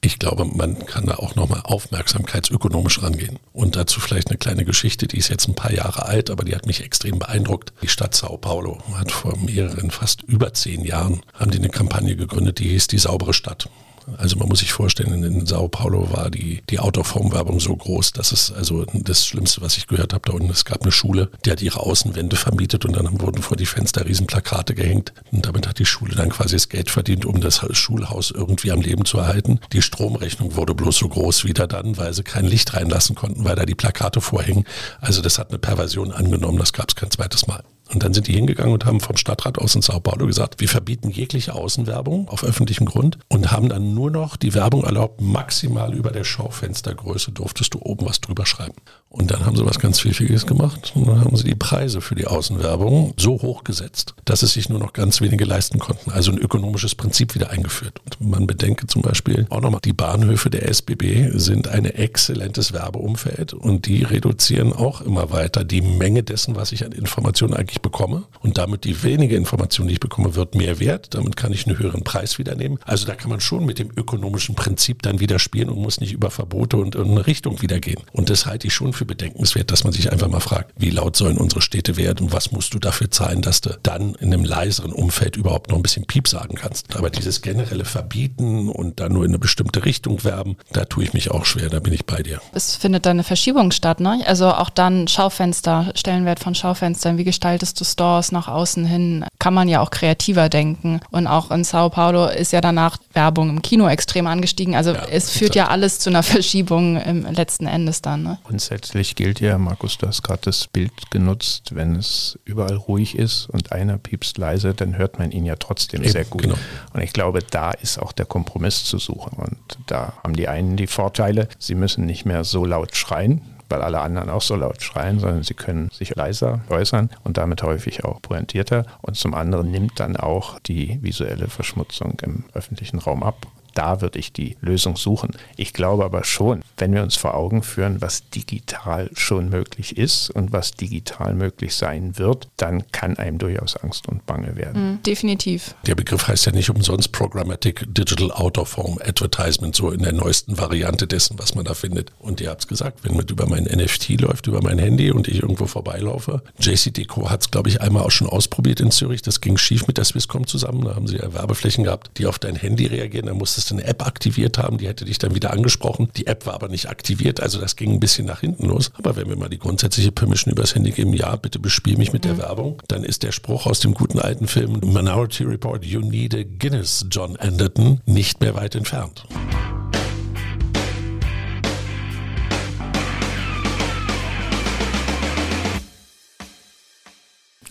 Ich 0.00 0.18
glaube, 0.18 0.44
man 0.44 0.84
kann 0.84 1.06
da 1.06 1.14
auch 1.14 1.34
nochmal 1.34 1.62
aufmerksamkeitsökonomisch 1.64 3.02
rangehen. 3.02 3.38
Und 3.54 3.76
dazu 3.76 4.00
vielleicht 4.00 4.28
eine 4.28 4.36
kleine 4.36 4.66
Geschichte, 4.66 5.06
die 5.06 5.16
ist 5.16 5.28
jetzt 5.30 5.48
ein 5.48 5.54
paar 5.54 5.72
Jahre 5.72 6.04
alt, 6.04 6.28
aber 6.28 6.44
die 6.44 6.54
hat 6.54 6.66
mich 6.66 6.84
extrem 6.84 7.18
beeindruckt. 7.18 7.72
Die 7.82 7.88
Stadt 7.88 8.14
Sao 8.14 8.36
Paulo 8.36 8.78
hat 8.94 9.10
vor 9.10 9.34
mehreren, 9.38 9.90
fast 9.90 10.22
über 10.22 10.52
zehn 10.52 10.84
Jahren, 10.84 11.22
haben 11.32 11.50
die 11.50 11.58
eine 11.58 11.70
Kampagne 11.70 12.16
gegründet, 12.16 12.58
die 12.58 12.68
hieß 12.68 12.86
Die 12.88 12.98
saubere 12.98 13.32
Stadt. 13.32 13.70
Also 14.16 14.36
man 14.36 14.48
muss 14.48 14.60
sich 14.60 14.72
vorstellen, 14.72 15.22
in 15.22 15.46
Sao 15.46 15.68
Paulo 15.68 16.12
war 16.12 16.30
die, 16.30 16.62
die 16.70 16.78
Out-of-Home-Werbung 16.78 17.60
so 17.60 17.74
groß, 17.74 18.12
dass 18.12 18.32
es 18.32 18.52
also 18.52 18.84
das 18.92 19.26
Schlimmste, 19.26 19.60
was 19.60 19.76
ich 19.76 19.86
gehört 19.86 20.12
habe, 20.12 20.22
da 20.28 20.32
unten, 20.32 20.50
es 20.50 20.64
gab 20.64 20.82
eine 20.82 20.92
Schule, 20.92 21.30
die 21.44 21.50
hat 21.50 21.62
ihre 21.62 21.80
Außenwände 21.80 22.36
vermietet 22.36 22.84
und 22.84 22.96
dann 22.96 23.20
wurden 23.20 23.42
vor 23.42 23.56
die 23.56 23.66
Fenster 23.66 24.04
riesen 24.06 24.26
Plakate 24.26 24.74
gehängt. 24.74 25.12
Und 25.32 25.46
damit 25.46 25.66
hat 25.66 25.78
die 25.78 25.86
Schule 25.86 26.14
dann 26.14 26.30
quasi 26.30 26.56
das 26.56 26.68
Geld 26.68 26.90
verdient, 26.90 27.24
um 27.24 27.40
das 27.40 27.60
Schulhaus 27.72 28.30
irgendwie 28.30 28.72
am 28.72 28.80
Leben 28.80 29.04
zu 29.04 29.18
erhalten. 29.18 29.60
Die 29.72 29.82
Stromrechnung 29.82 30.56
wurde 30.56 30.74
bloß 30.74 30.96
so 30.96 31.08
groß 31.08 31.44
wieder 31.44 31.66
dann, 31.66 31.96
weil 31.96 32.12
sie 32.14 32.22
kein 32.22 32.44
Licht 32.44 32.74
reinlassen 32.74 33.14
konnten, 33.14 33.44
weil 33.44 33.56
da 33.56 33.64
die 33.64 33.74
Plakate 33.74 34.20
vorhängen. 34.20 34.64
Also 35.00 35.22
das 35.22 35.38
hat 35.38 35.50
eine 35.50 35.58
Perversion 35.58 36.12
angenommen, 36.12 36.58
das 36.58 36.72
gab 36.72 36.88
es 36.88 36.96
kein 36.96 37.10
zweites 37.10 37.46
Mal. 37.46 37.62
Und 37.94 38.02
dann 38.02 38.12
sind 38.12 38.26
die 38.26 38.32
hingegangen 38.32 38.72
und 38.72 38.84
haben 38.84 39.00
vom 39.00 39.16
Stadtrat 39.16 39.58
aus 39.58 39.74
in 39.76 39.82
Sao 39.82 40.00
Paulo 40.00 40.26
gesagt, 40.26 40.60
wir 40.60 40.68
verbieten 40.68 41.10
jegliche 41.10 41.54
Außenwerbung 41.54 42.28
auf 42.28 42.42
öffentlichem 42.42 42.86
Grund 42.86 43.18
und 43.28 43.52
haben 43.52 43.68
dann 43.68 43.94
nur 43.94 44.10
noch 44.10 44.36
die 44.36 44.52
Werbung 44.52 44.82
erlaubt, 44.82 45.20
maximal 45.20 45.94
über 45.94 46.10
der 46.10 46.24
Schaufenstergröße 46.24 47.30
durftest 47.30 47.74
du 47.74 47.78
oben 47.80 48.06
was 48.06 48.20
drüber 48.20 48.46
schreiben. 48.46 48.74
Und 49.14 49.30
dann 49.30 49.46
haben 49.46 49.54
sie 49.54 49.64
was 49.64 49.78
ganz 49.78 50.00
Pfiffiges 50.00 50.44
gemacht 50.44 50.90
und 50.96 51.06
dann 51.06 51.20
haben 51.20 51.36
sie 51.36 51.44
die 51.44 51.54
Preise 51.54 52.00
für 52.00 52.16
die 52.16 52.26
Außenwerbung 52.26 53.14
so 53.16 53.40
hoch 53.40 53.62
gesetzt, 53.62 54.16
dass 54.24 54.42
es 54.42 54.54
sich 54.54 54.68
nur 54.68 54.80
noch 54.80 54.92
ganz 54.92 55.20
wenige 55.20 55.44
leisten 55.44 55.78
konnten. 55.78 56.10
Also 56.10 56.32
ein 56.32 56.38
ökonomisches 56.38 56.96
Prinzip 56.96 57.36
wieder 57.36 57.50
eingeführt. 57.50 58.00
Und 58.04 58.28
man 58.28 58.48
bedenke 58.48 58.88
zum 58.88 59.02
Beispiel 59.02 59.46
auch 59.50 59.60
nochmal, 59.60 59.82
die 59.84 59.92
Bahnhöfe 59.92 60.50
der 60.50 60.68
SBB 60.68 61.30
sind 61.38 61.68
ein 61.68 61.84
exzellentes 61.84 62.72
Werbeumfeld 62.72 63.54
und 63.54 63.86
die 63.86 64.02
reduzieren 64.02 64.72
auch 64.72 65.00
immer 65.00 65.30
weiter 65.30 65.62
die 65.62 65.82
Menge 65.82 66.24
dessen, 66.24 66.56
was 66.56 66.72
ich 66.72 66.84
an 66.84 66.90
Informationen 66.90 67.54
eigentlich 67.54 67.82
bekomme. 67.84 68.24
Und 68.40 68.58
damit 68.58 68.82
die 68.82 69.04
wenige 69.04 69.36
Information, 69.36 69.86
die 69.86 69.94
ich 69.94 70.00
bekomme, 70.00 70.34
wird 70.34 70.56
mehr 70.56 70.80
wert. 70.80 71.14
Damit 71.14 71.36
kann 71.36 71.52
ich 71.52 71.68
einen 71.68 71.78
höheren 71.78 72.02
Preis 72.02 72.38
wieder 72.38 72.56
nehmen. 72.56 72.80
Also 72.84 73.06
da 73.06 73.14
kann 73.14 73.30
man 73.30 73.40
schon 73.40 73.64
mit 73.64 73.78
dem 73.78 73.90
ökonomischen 73.96 74.56
Prinzip 74.56 75.02
dann 75.02 75.20
wieder 75.20 75.38
spielen 75.38 75.68
und 75.68 75.78
muss 75.78 76.00
nicht 76.00 76.12
über 76.12 76.32
Verbote 76.32 76.76
und 76.78 76.96
in 76.96 77.12
eine 77.12 77.26
Richtung 77.28 77.62
wieder 77.62 77.78
gehen. 77.78 78.02
Und 78.12 78.28
das 78.28 78.46
halte 78.46 78.66
ich 78.66 78.74
schon 78.74 78.92
für 78.92 79.04
bedenkenswert, 79.04 79.70
dass 79.70 79.84
man 79.84 79.92
sich 79.92 80.10
einfach 80.10 80.28
mal 80.28 80.40
fragt, 80.40 80.72
wie 80.76 80.90
laut 80.90 81.14
sollen 81.14 81.38
unsere 81.38 81.62
Städte 81.62 81.96
werden 81.96 82.34
was 82.34 82.50
musst 82.50 82.74
du 82.74 82.80
dafür 82.80 83.10
zahlen, 83.10 83.42
dass 83.42 83.60
du 83.60 83.78
dann 83.82 84.16
in 84.16 84.34
einem 84.34 84.44
leiseren 84.44 84.92
Umfeld 84.92 85.36
überhaupt 85.36 85.70
noch 85.70 85.76
ein 85.76 85.82
bisschen 85.82 86.04
Piep 86.04 86.26
sagen 86.26 86.56
kannst. 86.56 86.96
Aber 86.96 87.08
dieses 87.08 87.42
generelle 87.42 87.84
Verbieten 87.84 88.68
und 88.68 88.98
dann 88.98 89.12
nur 89.12 89.24
in 89.24 89.30
eine 89.30 89.38
bestimmte 89.38 89.84
Richtung 89.84 90.24
werben, 90.24 90.56
da 90.72 90.84
tue 90.84 91.04
ich 91.04 91.12
mich 91.12 91.30
auch 91.30 91.44
schwer, 91.44 91.68
da 91.68 91.78
bin 91.78 91.92
ich 91.92 92.04
bei 92.04 92.22
dir. 92.22 92.40
Es 92.52 92.74
findet 92.74 93.06
da 93.06 93.10
eine 93.10 93.22
Verschiebung 93.22 93.70
statt, 93.70 94.00
ne? 94.00 94.22
Also 94.26 94.52
auch 94.52 94.68
dann 94.68 95.06
Schaufenster, 95.06 95.92
Stellenwert 95.94 96.40
von 96.40 96.56
Schaufenstern, 96.56 97.18
wie 97.18 97.24
gestaltest 97.24 97.63
du 97.72 97.84
Stores 97.84 98.32
nach 98.32 98.48
außen 98.48 98.84
hin, 98.84 99.24
kann 99.38 99.54
man 99.54 99.68
ja 99.68 99.80
auch 99.80 99.90
kreativer 99.90 100.50
denken. 100.50 101.00
Und 101.10 101.26
auch 101.26 101.50
in 101.50 101.64
Sao 101.64 101.88
Paulo 101.88 102.26
ist 102.26 102.52
ja 102.52 102.60
danach 102.60 102.98
Werbung 103.14 103.48
im 103.48 103.62
Kino 103.62 103.88
extrem 103.88 104.26
angestiegen. 104.26 104.74
Also 104.74 104.92
Ja, 104.92 105.06
es 105.10 105.30
führt 105.30 105.54
ja 105.54 105.68
alles 105.68 106.00
zu 106.00 106.10
einer 106.10 106.22
Verschiebung 106.22 107.00
im 107.00 107.24
letzten 107.32 107.66
Endes 107.66 108.02
dann, 108.02 108.22
ne? 108.22 108.38
Grundsätzlich 108.44 109.14
gilt 109.14 109.40
ja, 109.40 109.56
Markus, 109.56 109.96
du 109.96 110.06
hast 110.06 110.22
gerade 110.22 110.42
das 110.42 110.66
Bild 110.66 110.92
genutzt, 111.10 111.74
wenn 111.74 111.96
es 111.96 112.38
überall 112.44 112.76
ruhig 112.76 113.16
ist 113.16 113.48
und 113.48 113.72
einer 113.72 113.96
piepst 113.96 114.36
leise, 114.36 114.74
dann 114.74 114.98
hört 114.98 115.18
man 115.18 115.30
ihn 115.30 115.46
ja 115.46 115.56
trotzdem 115.56 116.02
Eben, 116.02 116.12
sehr 116.12 116.24
gut. 116.24 116.42
genau. 116.42 116.56
Und 116.92 117.00
ich 117.00 117.12
glaube, 117.12 117.38
da 117.48 117.70
ist 117.70 117.98
auch 117.98 118.12
der 118.12 118.26
Kompromiss 118.26 118.84
zu 118.84 118.98
suchen. 118.98 119.38
Und 119.38 119.58
da 119.86 120.14
haben 120.22 120.34
die 120.34 120.48
einen 120.48 120.76
die 120.76 120.86
Vorteile, 120.86 121.48
sie 121.58 121.74
müssen 121.74 122.04
nicht 122.04 122.24
mehr 122.24 122.44
so 122.44 122.64
laut 122.64 122.96
schreien, 122.96 123.40
weil 123.68 123.82
alle 123.82 124.00
anderen 124.00 124.30
auch 124.30 124.42
so 124.42 124.56
laut 124.56 124.82
schreien, 124.82 125.18
sondern 125.18 125.42
sie 125.42 125.54
können 125.54 125.90
sich 125.90 126.14
leiser 126.14 126.60
äußern 126.68 127.10
und 127.24 127.36
damit 127.36 127.62
häufig 127.62 128.04
auch 128.04 128.20
pointierter. 128.22 128.84
Und 129.02 129.16
zum 129.16 129.34
anderen 129.34 129.70
nimmt 129.70 130.00
dann 130.00 130.16
auch 130.16 130.58
die 130.60 130.98
visuelle 131.02 131.48
Verschmutzung 131.48 132.18
im 132.22 132.44
öffentlichen 132.52 132.98
Raum 132.98 133.22
ab. 133.22 133.46
Da 133.74 134.00
würde 134.00 134.18
ich 134.18 134.32
die 134.32 134.56
Lösung 134.60 134.96
suchen. 134.96 135.30
Ich 135.56 135.72
glaube 135.72 136.04
aber 136.04 136.24
schon, 136.24 136.62
wenn 136.76 136.94
wir 136.94 137.02
uns 137.02 137.16
vor 137.16 137.34
Augen 137.34 137.62
führen, 137.62 138.00
was 138.00 138.28
digital 138.30 139.10
schon 139.14 139.48
möglich 139.48 139.96
ist 139.96 140.30
und 140.30 140.52
was 140.52 140.72
digital 140.72 141.34
möglich 141.34 141.74
sein 141.74 142.18
wird, 142.18 142.48
dann 142.56 142.90
kann 142.92 143.16
einem 143.16 143.38
durchaus 143.38 143.76
Angst 143.76 144.08
und 144.08 144.26
Bange 144.26 144.56
werden. 144.56 144.92
Mhm, 144.92 145.02
definitiv. 145.02 145.74
Der 145.86 145.94
Begriff 145.94 146.28
heißt 146.28 146.46
ja 146.46 146.52
nicht 146.52 146.70
umsonst 146.70 147.12
Programmatic 147.12 147.84
Digital 147.88 148.30
Out 148.32 148.58
of 148.58 148.76
Home 148.76 149.00
Advertisement, 149.04 149.74
so 149.74 149.90
in 149.90 150.02
der 150.02 150.12
neuesten 150.12 150.58
Variante 150.58 151.06
dessen, 151.06 151.38
was 151.38 151.54
man 151.54 151.64
da 151.64 151.74
findet. 151.74 152.12
Und 152.18 152.40
ihr 152.40 152.50
habt's 152.50 152.68
gesagt, 152.68 153.00
wenn 153.02 153.16
mit 153.16 153.30
über 153.30 153.46
mein 153.46 153.64
NFT 153.64 154.20
läuft, 154.20 154.46
über 154.46 154.62
mein 154.62 154.78
Handy 154.78 155.10
und 155.10 155.28
ich 155.28 155.42
irgendwo 155.42 155.66
vorbeilaufe. 155.66 156.42
JCDeco 156.58 157.30
hat's, 157.30 157.50
glaube 157.50 157.68
ich, 157.68 157.80
einmal 157.80 158.04
auch 158.04 158.10
schon 158.10 158.28
ausprobiert 158.28 158.80
in 158.80 158.90
Zürich. 158.90 159.22
Das 159.22 159.40
ging 159.40 159.56
schief 159.56 159.86
mit 159.86 159.98
der 159.98 160.04
Swisscom 160.04 160.46
zusammen. 160.46 160.84
Da 160.84 160.94
haben 160.94 161.06
sie 161.06 161.16
ja 161.16 161.32
Werbeflächen 161.32 161.84
gehabt, 161.84 162.18
die 162.18 162.26
auf 162.26 162.38
dein 162.38 162.56
Handy 162.56 162.86
reagieren. 162.86 163.26
Da 163.26 163.34
musstest 163.34 163.63
du 163.70 163.74
eine 163.74 163.84
App 163.84 164.06
aktiviert 164.06 164.58
haben, 164.58 164.78
die 164.78 164.88
hätte 164.88 165.04
dich 165.04 165.18
dann 165.18 165.34
wieder 165.34 165.52
angesprochen. 165.52 166.08
Die 166.16 166.26
App 166.26 166.46
war 166.46 166.54
aber 166.54 166.68
nicht 166.68 166.88
aktiviert, 166.88 167.40
also 167.40 167.60
das 167.60 167.76
ging 167.76 167.92
ein 167.92 168.00
bisschen 168.00 168.26
nach 168.26 168.40
hinten 168.40 168.66
los. 168.66 168.90
Aber 168.94 169.16
wenn 169.16 169.28
wir 169.28 169.36
mal 169.36 169.48
die 169.48 169.58
grundsätzliche 169.58 170.12
Permission 170.12 170.52
übers 170.52 170.74
Handy 170.74 170.90
geben, 170.90 171.12
ja, 171.14 171.36
bitte 171.36 171.58
bespiel 171.58 171.96
mich 171.96 172.12
mit 172.12 172.24
der 172.24 172.38
Werbung, 172.38 172.82
dann 172.88 173.04
ist 173.04 173.22
der 173.22 173.32
Spruch 173.32 173.66
aus 173.66 173.80
dem 173.80 173.94
guten 173.94 174.18
alten 174.18 174.46
Film 174.46 174.80
Minority 174.80 175.44
Report, 175.44 175.84
you 175.84 176.00
need 176.00 176.34
a 176.34 176.42
Guinness, 176.58 177.06
John 177.10 177.36
Anderton, 177.36 178.00
nicht 178.06 178.40
mehr 178.40 178.54
weit 178.54 178.74
entfernt. 178.74 179.24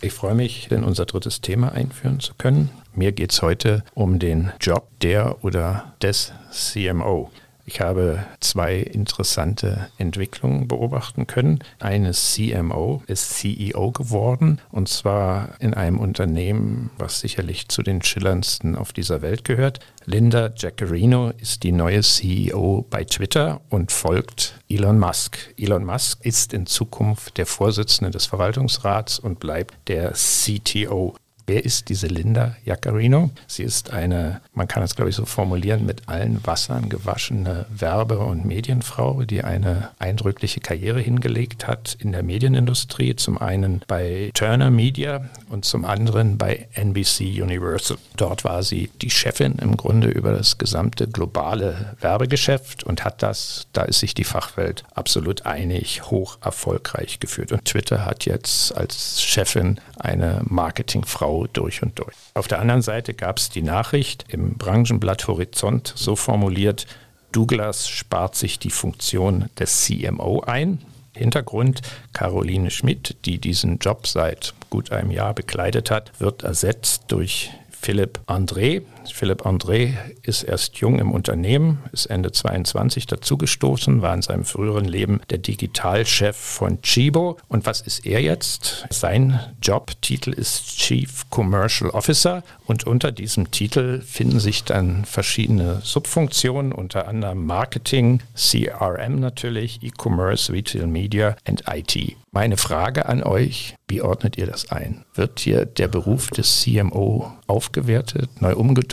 Ich 0.03 0.11
freue 0.11 0.35
mich, 0.35 0.69
in 0.69 0.83
unser 0.83 1.05
drittes 1.05 1.39
Thema 1.39 1.71
einführen 1.71 2.19
zu 2.19 2.33
können. 2.33 2.69
Mir 2.95 3.11
geht 3.11 3.31
es 3.31 3.41
heute 3.41 3.83
um 3.95 4.19
den 4.19 4.51
Job 4.59 4.87
der 5.01 5.43
oder 5.43 5.93
des 6.01 6.31
CMO. 6.51 7.31
Ich 7.65 7.79
habe 7.79 8.25
zwei 8.39 8.77
interessante 8.77 9.87
Entwicklungen 9.97 10.67
beobachten 10.67 11.27
können. 11.27 11.59
Eine 11.79 12.11
CMO 12.11 13.01
ist 13.07 13.37
CEO 13.37 13.91
geworden 13.91 14.59
und 14.69 14.89
zwar 14.89 15.55
in 15.59 15.73
einem 15.73 15.97
Unternehmen, 15.99 16.91
was 16.97 17.21
sicherlich 17.21 17.69
zu 17.69 17.81
den 17.81 18.01
schillerndsten 18.01 18.75
auf 18.75 18.91
dieser 18.91 19.21
Welt 19.21 19.45
gehört. 19.45 19.79
Linda 20.05 20.51
Jaccarino 20.55 21.31
ist 21.37 21.63
die 21.63 21.71
neue 21.71 22.01
CEO 22.01 22.85
bei 22.89 23.05
Twitter 23.05 23.61
und 23.69 23.93
folgt 23.93 24.59
Elon 24.67 24.99
Musk. 24.99 25.37
Elon 25.57 25.85
Musk 25.85 26.23
ist 26.25 26.53
in 26.53 26.65
Zukunft 26.65 27.37
der 27.37 27.45
Vorsitzende 27.45 28.11
des 28.11 28.25
Verwaltungsrats 28.25 29.19
und 29.19 29.39
bleibt 29.39 29.73
der 29.87 30.11
CTO. 30.11 31.15
Wer 31.45 31.65
ist 31.65 31.89
diese 31.89 32.07
Linda 32.07 32.55
Jaccarino? 32.63 33.29
Sie 33.47 33.63
ist 33.63 33.91
eine, 33.91 34.39
man 34.53 34.67
kann 34.69 34.81
es 34.81 34.95
glaube 34.95 35.09
ich 35.09 35.15
so 35.15 35.25
formulieren, 35.25 35.85
mit 35.85 36.07
allen 36.07 36.45
Wassern 36.45 36.87
gewaschene 36.87 37.65
Werbe- 37.69 38.19
und 38.19 38.45
Medienfrau, 38.45 39.23
die 39.23 39.43
eine 39.43 39.89
eindrückliche 39.99 40.61
Karriere 40.61 41.01
hingelegt 41.01 41.67
hat 41.67 41.97
in 41.99 42.13
der 42.13 42.23
Medienindustrie. 42.23 43.17
Zum 43.17 43.37
einen 43.37 43.81
bei 43.87 44.31
Turner 44.33 44.71
Media 44.71 45.29
und 45.49 45.65
zum 45.65 45.83
anderen 45.83 46.37
bei 46.37 46.67
NBC 46.75 47.41
Universal. 47.41 47.97
Dort 48.15 48.45
war 48.45 48.63
sie 48.63 48.89
die 49.01 49.09
Chefin 49.09 49.55
im 49.61 49.75
Grunde 49.75 50.07
über 50.07 50.31
das 50.31 50.57
gesamte 50.57 51.07
globale 51.07 51.97
Werbegeschäft 51.99 52.85
und 52.85 53.03
hat 53.03 53.21
das, 53.21 53.67
da 53.73 53.83
ist 53.83 53.99
sich 53.99 54.13
die 54.13 54.23
Fachwelt 54.23 54.85
absolut 54.95 55.45
einig, 55.45 56.03
hoch 56.09 56.37
erfolgreich 56.41 57.19
geführt. 57.19 57.51
Und 57.51 57.65
Twitter 57.65 58.05
hat 58.05 58.25
jetzt 58.25 58.75
als 58.77 59.21
Chefin 59.21 59.81
eine 59.99 60.41
Marketingfrau 60.45 61.32
durch 61.51 61.81
und 61.83 61.97
durch. 61.99 62.15
Auf 62.33 62.47
der 62.47 62.59
anderen 62.59 62.81
Seite 62.81 63.13
gab 63.13 63.37
es 63.37 63.49
die 63.49 63.61
Nachricht 63.61 64.25
im 64.29 64.57
Branchenblatt 64.57 65.27
Horizont 65.27 65.93
so 65.95 66.15
formuliert, 66.15 66.85
Douglas 67.33 67.89
spart 67.89 68.35
sich 68.35 68.59
die 68.59 68.69
Funktion 68.69 69.49
des 69.59 69.83
CMO 69.83 70.41
ein. 70.41 70.79
Hintergrund, 71.15 71.81
Caroline 72.13 72.71
Schmidt, 72.71 73.17
die 73.25 73.39
diesen 73.39 73.79
Job 73.79 74.07
seit 74.07 74.53
gut 74.69 74.91
einem 74.91 75.11
Jahr 75.11 75.33
bekleidet 75.33 75.91
hat, 75.91 76.11
wird 76.19 76.43
ersetzt 76.43 77.05
durch 77.09 77.51
Philipp 77.69 78.19
André. 78.27 78.83
Philipp 79.11 79.45
André 79.45 79.93
ist 80.21 80.43
erst 80.43 80.77
jung 80.77 80.99
im 80.99 81.11
Unternehmen, 81.11 81.79
ist 81.91 82.05
Ende 82.05 82.31
22 82.31 83.07
dazugestoßen, 83.07 84.01
war 84.01 84.13
in 84.13 84.21
seinem 84.21 84.45
früheren 84.45 84.85
Leben 84.85 85.21
der 85.29 85.39
Digitalchef 85.39 86.35
von 86.35 86.81
Chibo. 86.81 87.37
Und 87.47 87.65
was 87.65 87.81
ist 87.81 88.05
er 88.05 88.21
jetzt? 88.21 88.85
Sein 88.89 89.39
Jobtitel 89.61 90.31
ist 90.31 90.77
Chief 90.77 91.29
Commercial 91.29 91.89
Officer 91.89 92.43
und 92.65 92.85
unter 92.85 93.11
diesem 93.11 93.51
Titel 93.51 94.01
finden 94.01 94.39
sich 94.39 94.63
dann 94.63 95.05
verschiedene 95.05 95.81
Subfunktionen, 95.83 96.71
unter 96.71 97.07
anderem 97.07 97.45
Marketing, 97.45 98.21
CRM 98.35 99.19
natürlich, 99.19 99.83
E-Commerce, 99.83 100.51
Retail 100.53 100.87
Media 100.87 101.35
und 101.47 101.63
IT. 101.67 102.15
Meine 102.31 102.57
Frage 102.57 103.05
an 103.05 103.21
euch, 103.21 103.75
wie 103.87 104.01
ordnet 104.01 104.37
ihr 104.37 104.47
das 104.47 104.71
ein? 104.71 105.05
Wird 105.13 105.39
hier 105.39 105.65
der 105.65 105.87
Beruf 105.87 106.29
des 106.29 106.61
CMO 106.61 107.31
aufgewertet, 107.45 108.41
neu 108.41 108.55
umgedeutet 108.55 108.92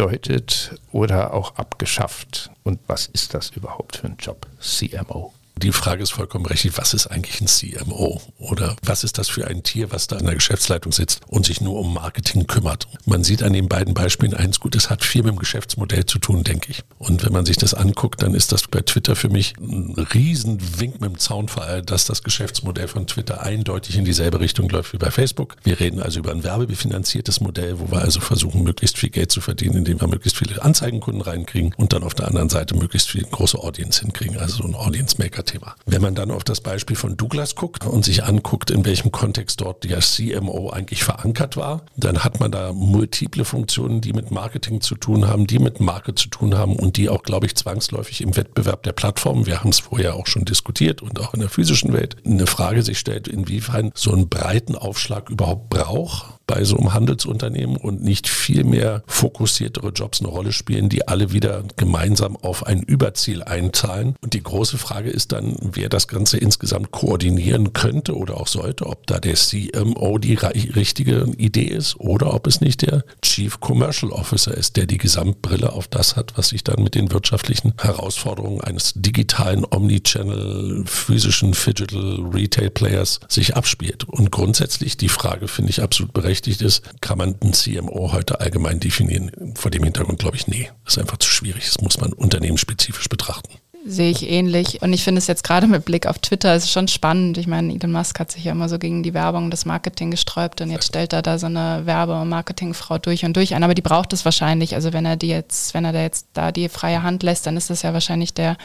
oder 0.93 1.35
auch 1.35 1.57
abgeschafft? 1.57 2.51
Und 2.63 2.81
was 2.87 3.07
ist 3.07 3.35
das 3.35 3.51
überhaupt 3.51 3.97
für 3.97 4.07
ein 4.07 4.17
Job, 4.19 4.47
CMO? 4.61 5.33
Die 5.63 5.73
Frage 5.73 6.03
ist 6.03 6.13
vollkommen 6.13 6.47
richtig, 6.47 6.79
was 6.79 6.95
ist 6.95 7.09
eigentlich 7.09 7.39
ein 7.43 7.47
CMO? 7.47 8.23
Oder 8.39 8.77
was 8.83 9.05
ist 9.05 9.19
das 9.19 9.29
für 9.29 9.47
ein 9.47 9.63
Tier, 9.63 9.93
was 9.93 10.07
da 10.07 10.17
in 10.17 10.25
der 10.25 10.35
Geschäftsleitung 10.35 10.91
sitzt 10.91 11.21
und 11.27 11.45
sich 11.45 11.61
nur 11.61 11.79
um 11.79 11.93
Marketing 11.93 12.47
kümmert? 12.47 12.89
Man 13.05 13.25
sieht 13.25 13.43
an 13.43 13.53
den 13.53 13.69
beiden 13.69 13.93
Beispielen 13.93 14.33
eins 14.33 14.59
gut, 14.59 14.75
es 14.75 14.89
hat 14.89 15.05
viel 15.05 15.23
mit 15.23 15.33
dem 15.33 15.39
Geschäftsmodell 15.39 16.07
zu 16.07 16.19
tun, 16.19 16.45
denke 16.45 16.71
ich. 16.71 16.83
Und 16.99 17.27
wenn 17.27 17.35
man 17.35 17.45
sich 17.45 17.59
das 17.59 17.75
anguckt, 17.75 18.23
dann 18.23 18.33
ist 18.33 18.53
das 18.53 18.69
bei 18.69 18.81
Twitter 18.81 19.15
für 19.17 19.29
mich 19.29 19.53
ein 19.59 19.93
Riesenwink 20.15 21.03
mit 21.03 21.11
dem 21.11 21.19
Zaunfall, 21.19 21.83
dass 21.83 22.07
das 22.07 22.23
Geschäftsmodell 22.23 22.89
von 22.89 23.07
Twitter 23.07 23.43
eindeutig 23.43 23.99
in 23.99 24.07
dieselbe 24.07 24.41
Richtung 24.41 24.67
läuft 24.71 24.95
wie 24.95 24.99
bei 24.99 25.11
Facebook. 25.11 25.57
Wir 25.63 25.79
reden 25.79 26.01
also 26.01 26.21
über 26.21 26.31
ein 26.31 26.43
werbefinanziertes 26.43 27.43
Modell, 27.43 27.79
wo 27.81 27.91
wir 27.91 28.01
also 28.01 28.21
versuchen, 28.21 28.63
möglichst 28.63 28.97
viel 28.97 29.11
Geld 29.11 29.31
zu 29.31 29.43
verdienen, 29.43 29.77
indem 29.77 30.01
wir 30.01 30.09
möglichst 30.09 30.39
viele 30.39 30.63
Anzeigenkunden 30.63 31.21
reinkriegen 31.21 31.75
und 31.77 31.93
dann 31.93 32.03
auf 32.03 32.15
der 32.15 32.29
anderen 32.29 32.49
Seite 32.49 32.75
möglichst 32.75 33.11
viel 33.11 33.25
große 33.25 33.59
Audience 33.59 34.01
hinkriegen, 34.01 34.39
also 34.39 34.63
so 34.63 34.65
ein 34.65 34.75
Audience 34.75 35.17
Maker 35.19 35.45
Thema. 35.51 35.75
Wenn 35.87 36.03
man 36.03 36.15
dann 36.15 36.31
auf 36.31 36.45
das 36.45 36.61
Beispiel 36.61 36.97
von 36.97 37.17
Douglas 37.17 37.55
guckt 37.55 37.87
und 37.87 38.05
sich 38.05 38.25
anguckt, 38.25 38.71
in 38.71 38.85
welchem 38.85 39.11
Kontext 39.11 39.61
dort 39.61 39.85
der 39.85 40.01
CMO 40.01 40.71
eigentlich 40.71 41.03
verankert 41.03 41.57
war, 41.57 41.83
dann 41.97 42.23
hat 42.23 42.41
man 42.41 42.53
da 42.53 42.73
multiple 42.73 43.45
Funktionen, 43.45 44.01
die 44.01 44.13
mit 44.13 44.31
Marketing 44.31 44.81
zu 44.81 44.95
tun 44.95 45.27
haben, 45.27 45.47
die 45.47 45.59
mit 45.59 45.81
Marke 45.81 46.15
zu 46.15 46.29
tun 46.29 46.57
haben 46.57 46.77
und 46.77 46.97
die 46.97 47.09
auch, 47.09 47.23
glaube 47.23 47.47
ich, 47.47 47.57
zwangsläufig 47.57 48.21
im 48.21 48.37
Wettbewerb 48.37 48.83
der 48.85 48.93
Plattformen, 48.93 49.47
wir 49.47 49.61
haben 49.61 49.71
es 49.71 49.81
vorher 49.81 50.15
auch 50.15 50.27
schon 50.27 50.45
diskutiert 50.45 51.03
und 51.03 51.19
auch 51.21 51.35
in 51.35 51.41
der 51.41 51.49
physischen 51.49 51.93
Welt, 51.93 52.17
eine 52.25 52.47
Frage 52.47 52.83
sich 52.83 52.99
stellt, 52.99 53.27
inwiefern 53.27 53.91
so 53.95 54.13
einen 54.13 54.29
breiten 54.29 54.77
Aufschlag 54.77 55.31
überhaupt 55.31 55.71
braucht 55.71 56.40
bei 56.51 56.65
so 56.65 56.77
einem 56.77 56.93
Handelsunternehmen 56.93 57.77
und 57.77 58.03
nicht 58.03 58.27
viel 58.27 58.65
mehr 58.65 59.05
fokussiertere 59.07 59.91
Jobs 59.91 60.21
eine 60.21 60.31
Rolle 60.31 60.51
spielen, 60.51 60.89
die 60.89 61.07
alle 61.07 61.33
wieder 61.33 61.63
gemeinsam 61.77 62.37
auf 62.37 62.67
ein 62.67 62.83
Überziel 62.83 63.45
einzahlen. 63.45 64.17
Und 64.21 64.35
die 64.35 64.43
große 64.43 64.77
Frage 64.77 65.11
ist 65.11 65.31
dann, 65.31 65.55
wer 65.61 65.89
das 65.89 66.09
Ganze 66.09 66.39
insgesamt 66.39 66.91
koordinieren 66.91 67.73
könnte 67.73 68.17
oder 68.17 68.37
auch 68.39 68.49
sollte, 68.49 68.87
ob 68.87 69.07
da 69.07 69.21
der 69.21 69.35
CMO 69.35 70.19
die 70.19 70.35
richtige 70.35 71.27
Idee 71.39 71.67
ist 71.67 72.01
oder 72.01 72.35
ob 72.35 72.49
es 72.49 72.61
nicht 72.61 72.83
der 72.83 73.05
Chief 73.23 73.61
Commercial 73.61 74.11
Officer 74.11 74.53
ist, 74.53 74.77
der 74.77 74.87
die 74.87 74.99
Gesamtbrille 74.99 75.73
auf 75.73 75.87
das 75.87 76.17
hat, 76.17 76.37
was 76.37 76.49
sich 76.49 76.65
dann 76.65 76.83
mit 76.83 76.97
den 76.97 77.13
wirtschaftlichen 77.13 77.75
Herausforderungen 77.81 78.61
eines 78.61 78.95
digitalen 78.97 79.65
Omnichannel, 79.71 80.83
physischen 80.85 81.53
Digital 81.53 82.29
Retail 82.35 82.71
Players 82.71 83.21
sich 83.29 83.55
abspielt. 83.55 84.03
Und 84.03 84.33
grundsätzlich 84.33 84.97
die 84.97 85.09
Frage 85.09 85.47
finde 85.47 85.71
ich 85.71 85.81
absolut 85.81 86.13
berechtigt 86.13 86.40
ist, 86.47 86.83
kann 87.01 87.19
man 87.19 87.37
einen 87.41 87.53
CMO 87.53 88.13
heute 88.13 88.41
allgemein 88.41 88.81
definieren? 88.81 89.55
Vor 89.57 89.71
dem 89.71 89.85
Hintergrund 89.85 90.19
glaube 90.19 90.37
ich, 90.37 90.47
nee, 90.47 90.71
das 90.85 90.95
ist 90.95 90.99
einfach 90.99 91.19
zu 91.19 91.31
schwierig. 91.31 91.67
Das 91.67 91.81
muss 91.81 92.01
man 92.01 92.13
unternehmensspezifisch 92.13 93.09
betrachten. 93.09 93.55
Sehe 93.87 94.11
ich 94.11 94.29
ähnlich. 94.29 94.83
Und 94.83 94.93
ich 94.93 95.03
finde 95.03 95.21
es 95.21 95.27
jetzt 95.27 95.43
gerade 95.43 95.67
mit 95.67 95.87
Blick 95.87 96.07
auf 96.07 96.19
Twitter 96.19 96.55
ist 96.55 96.71
schon 96.71 96.87
spannend. 96.87 97.39
Ich 97.39 97.47
meine, 97.47 97.73
Elon 97.73 97.93
Musk 97.93 98.21
hat 98.21 98.31
sich 98.31 98.45
ja 98.45 98.53
immer 98.53 98.69
so 98.69 98.79
gegen 98.79 99.03
die 99.03 99.15
Werbung 99.15 99.51
des 99.51 99.65
Marketing 99.65 100.11
gesträubt 100.11 100.61
und 100.61 100.71
jetzt 100.71 100.87
stellt 100.87 101.15
er 101.15 101.23
da 101.23 101.39
so 101.39 101.47
eine 101.47 101.87
Werbe- 101.87 102.21
und 102.21 102.29
Marketingfrau 102.29 102.99
durch 102.99 103.25
und 103.25 103.37
durch 103.37 103.55
ein. 103.55 103.65
Aber 103.65 103.75
die 103.75 103.81
braucht 103.81 104.13
es 104.13 104.27
wahrscheinlich. 104.27 104.75
Also 104.75 104.93
wenn 104.93 105.07
er 105.07 105.17
die 105.17 105.29
jetzt, 105.29 105.73
wenn 105.73 105.87
er 105.87 105.93
da 105.93 106.03
jetzt 106.03 106.27
da 106.35 106.53
die 106.53 106.69
freie 106.69 107.03
Hand 107.03 107.23
lässt, 107.23 107.47
dann 107.47 107.57
ist 107.57 107.71
das 107.71 107.81
ja 107.81 107.95
wahrscheinlich 107.95 108.35
der 108.35 108.59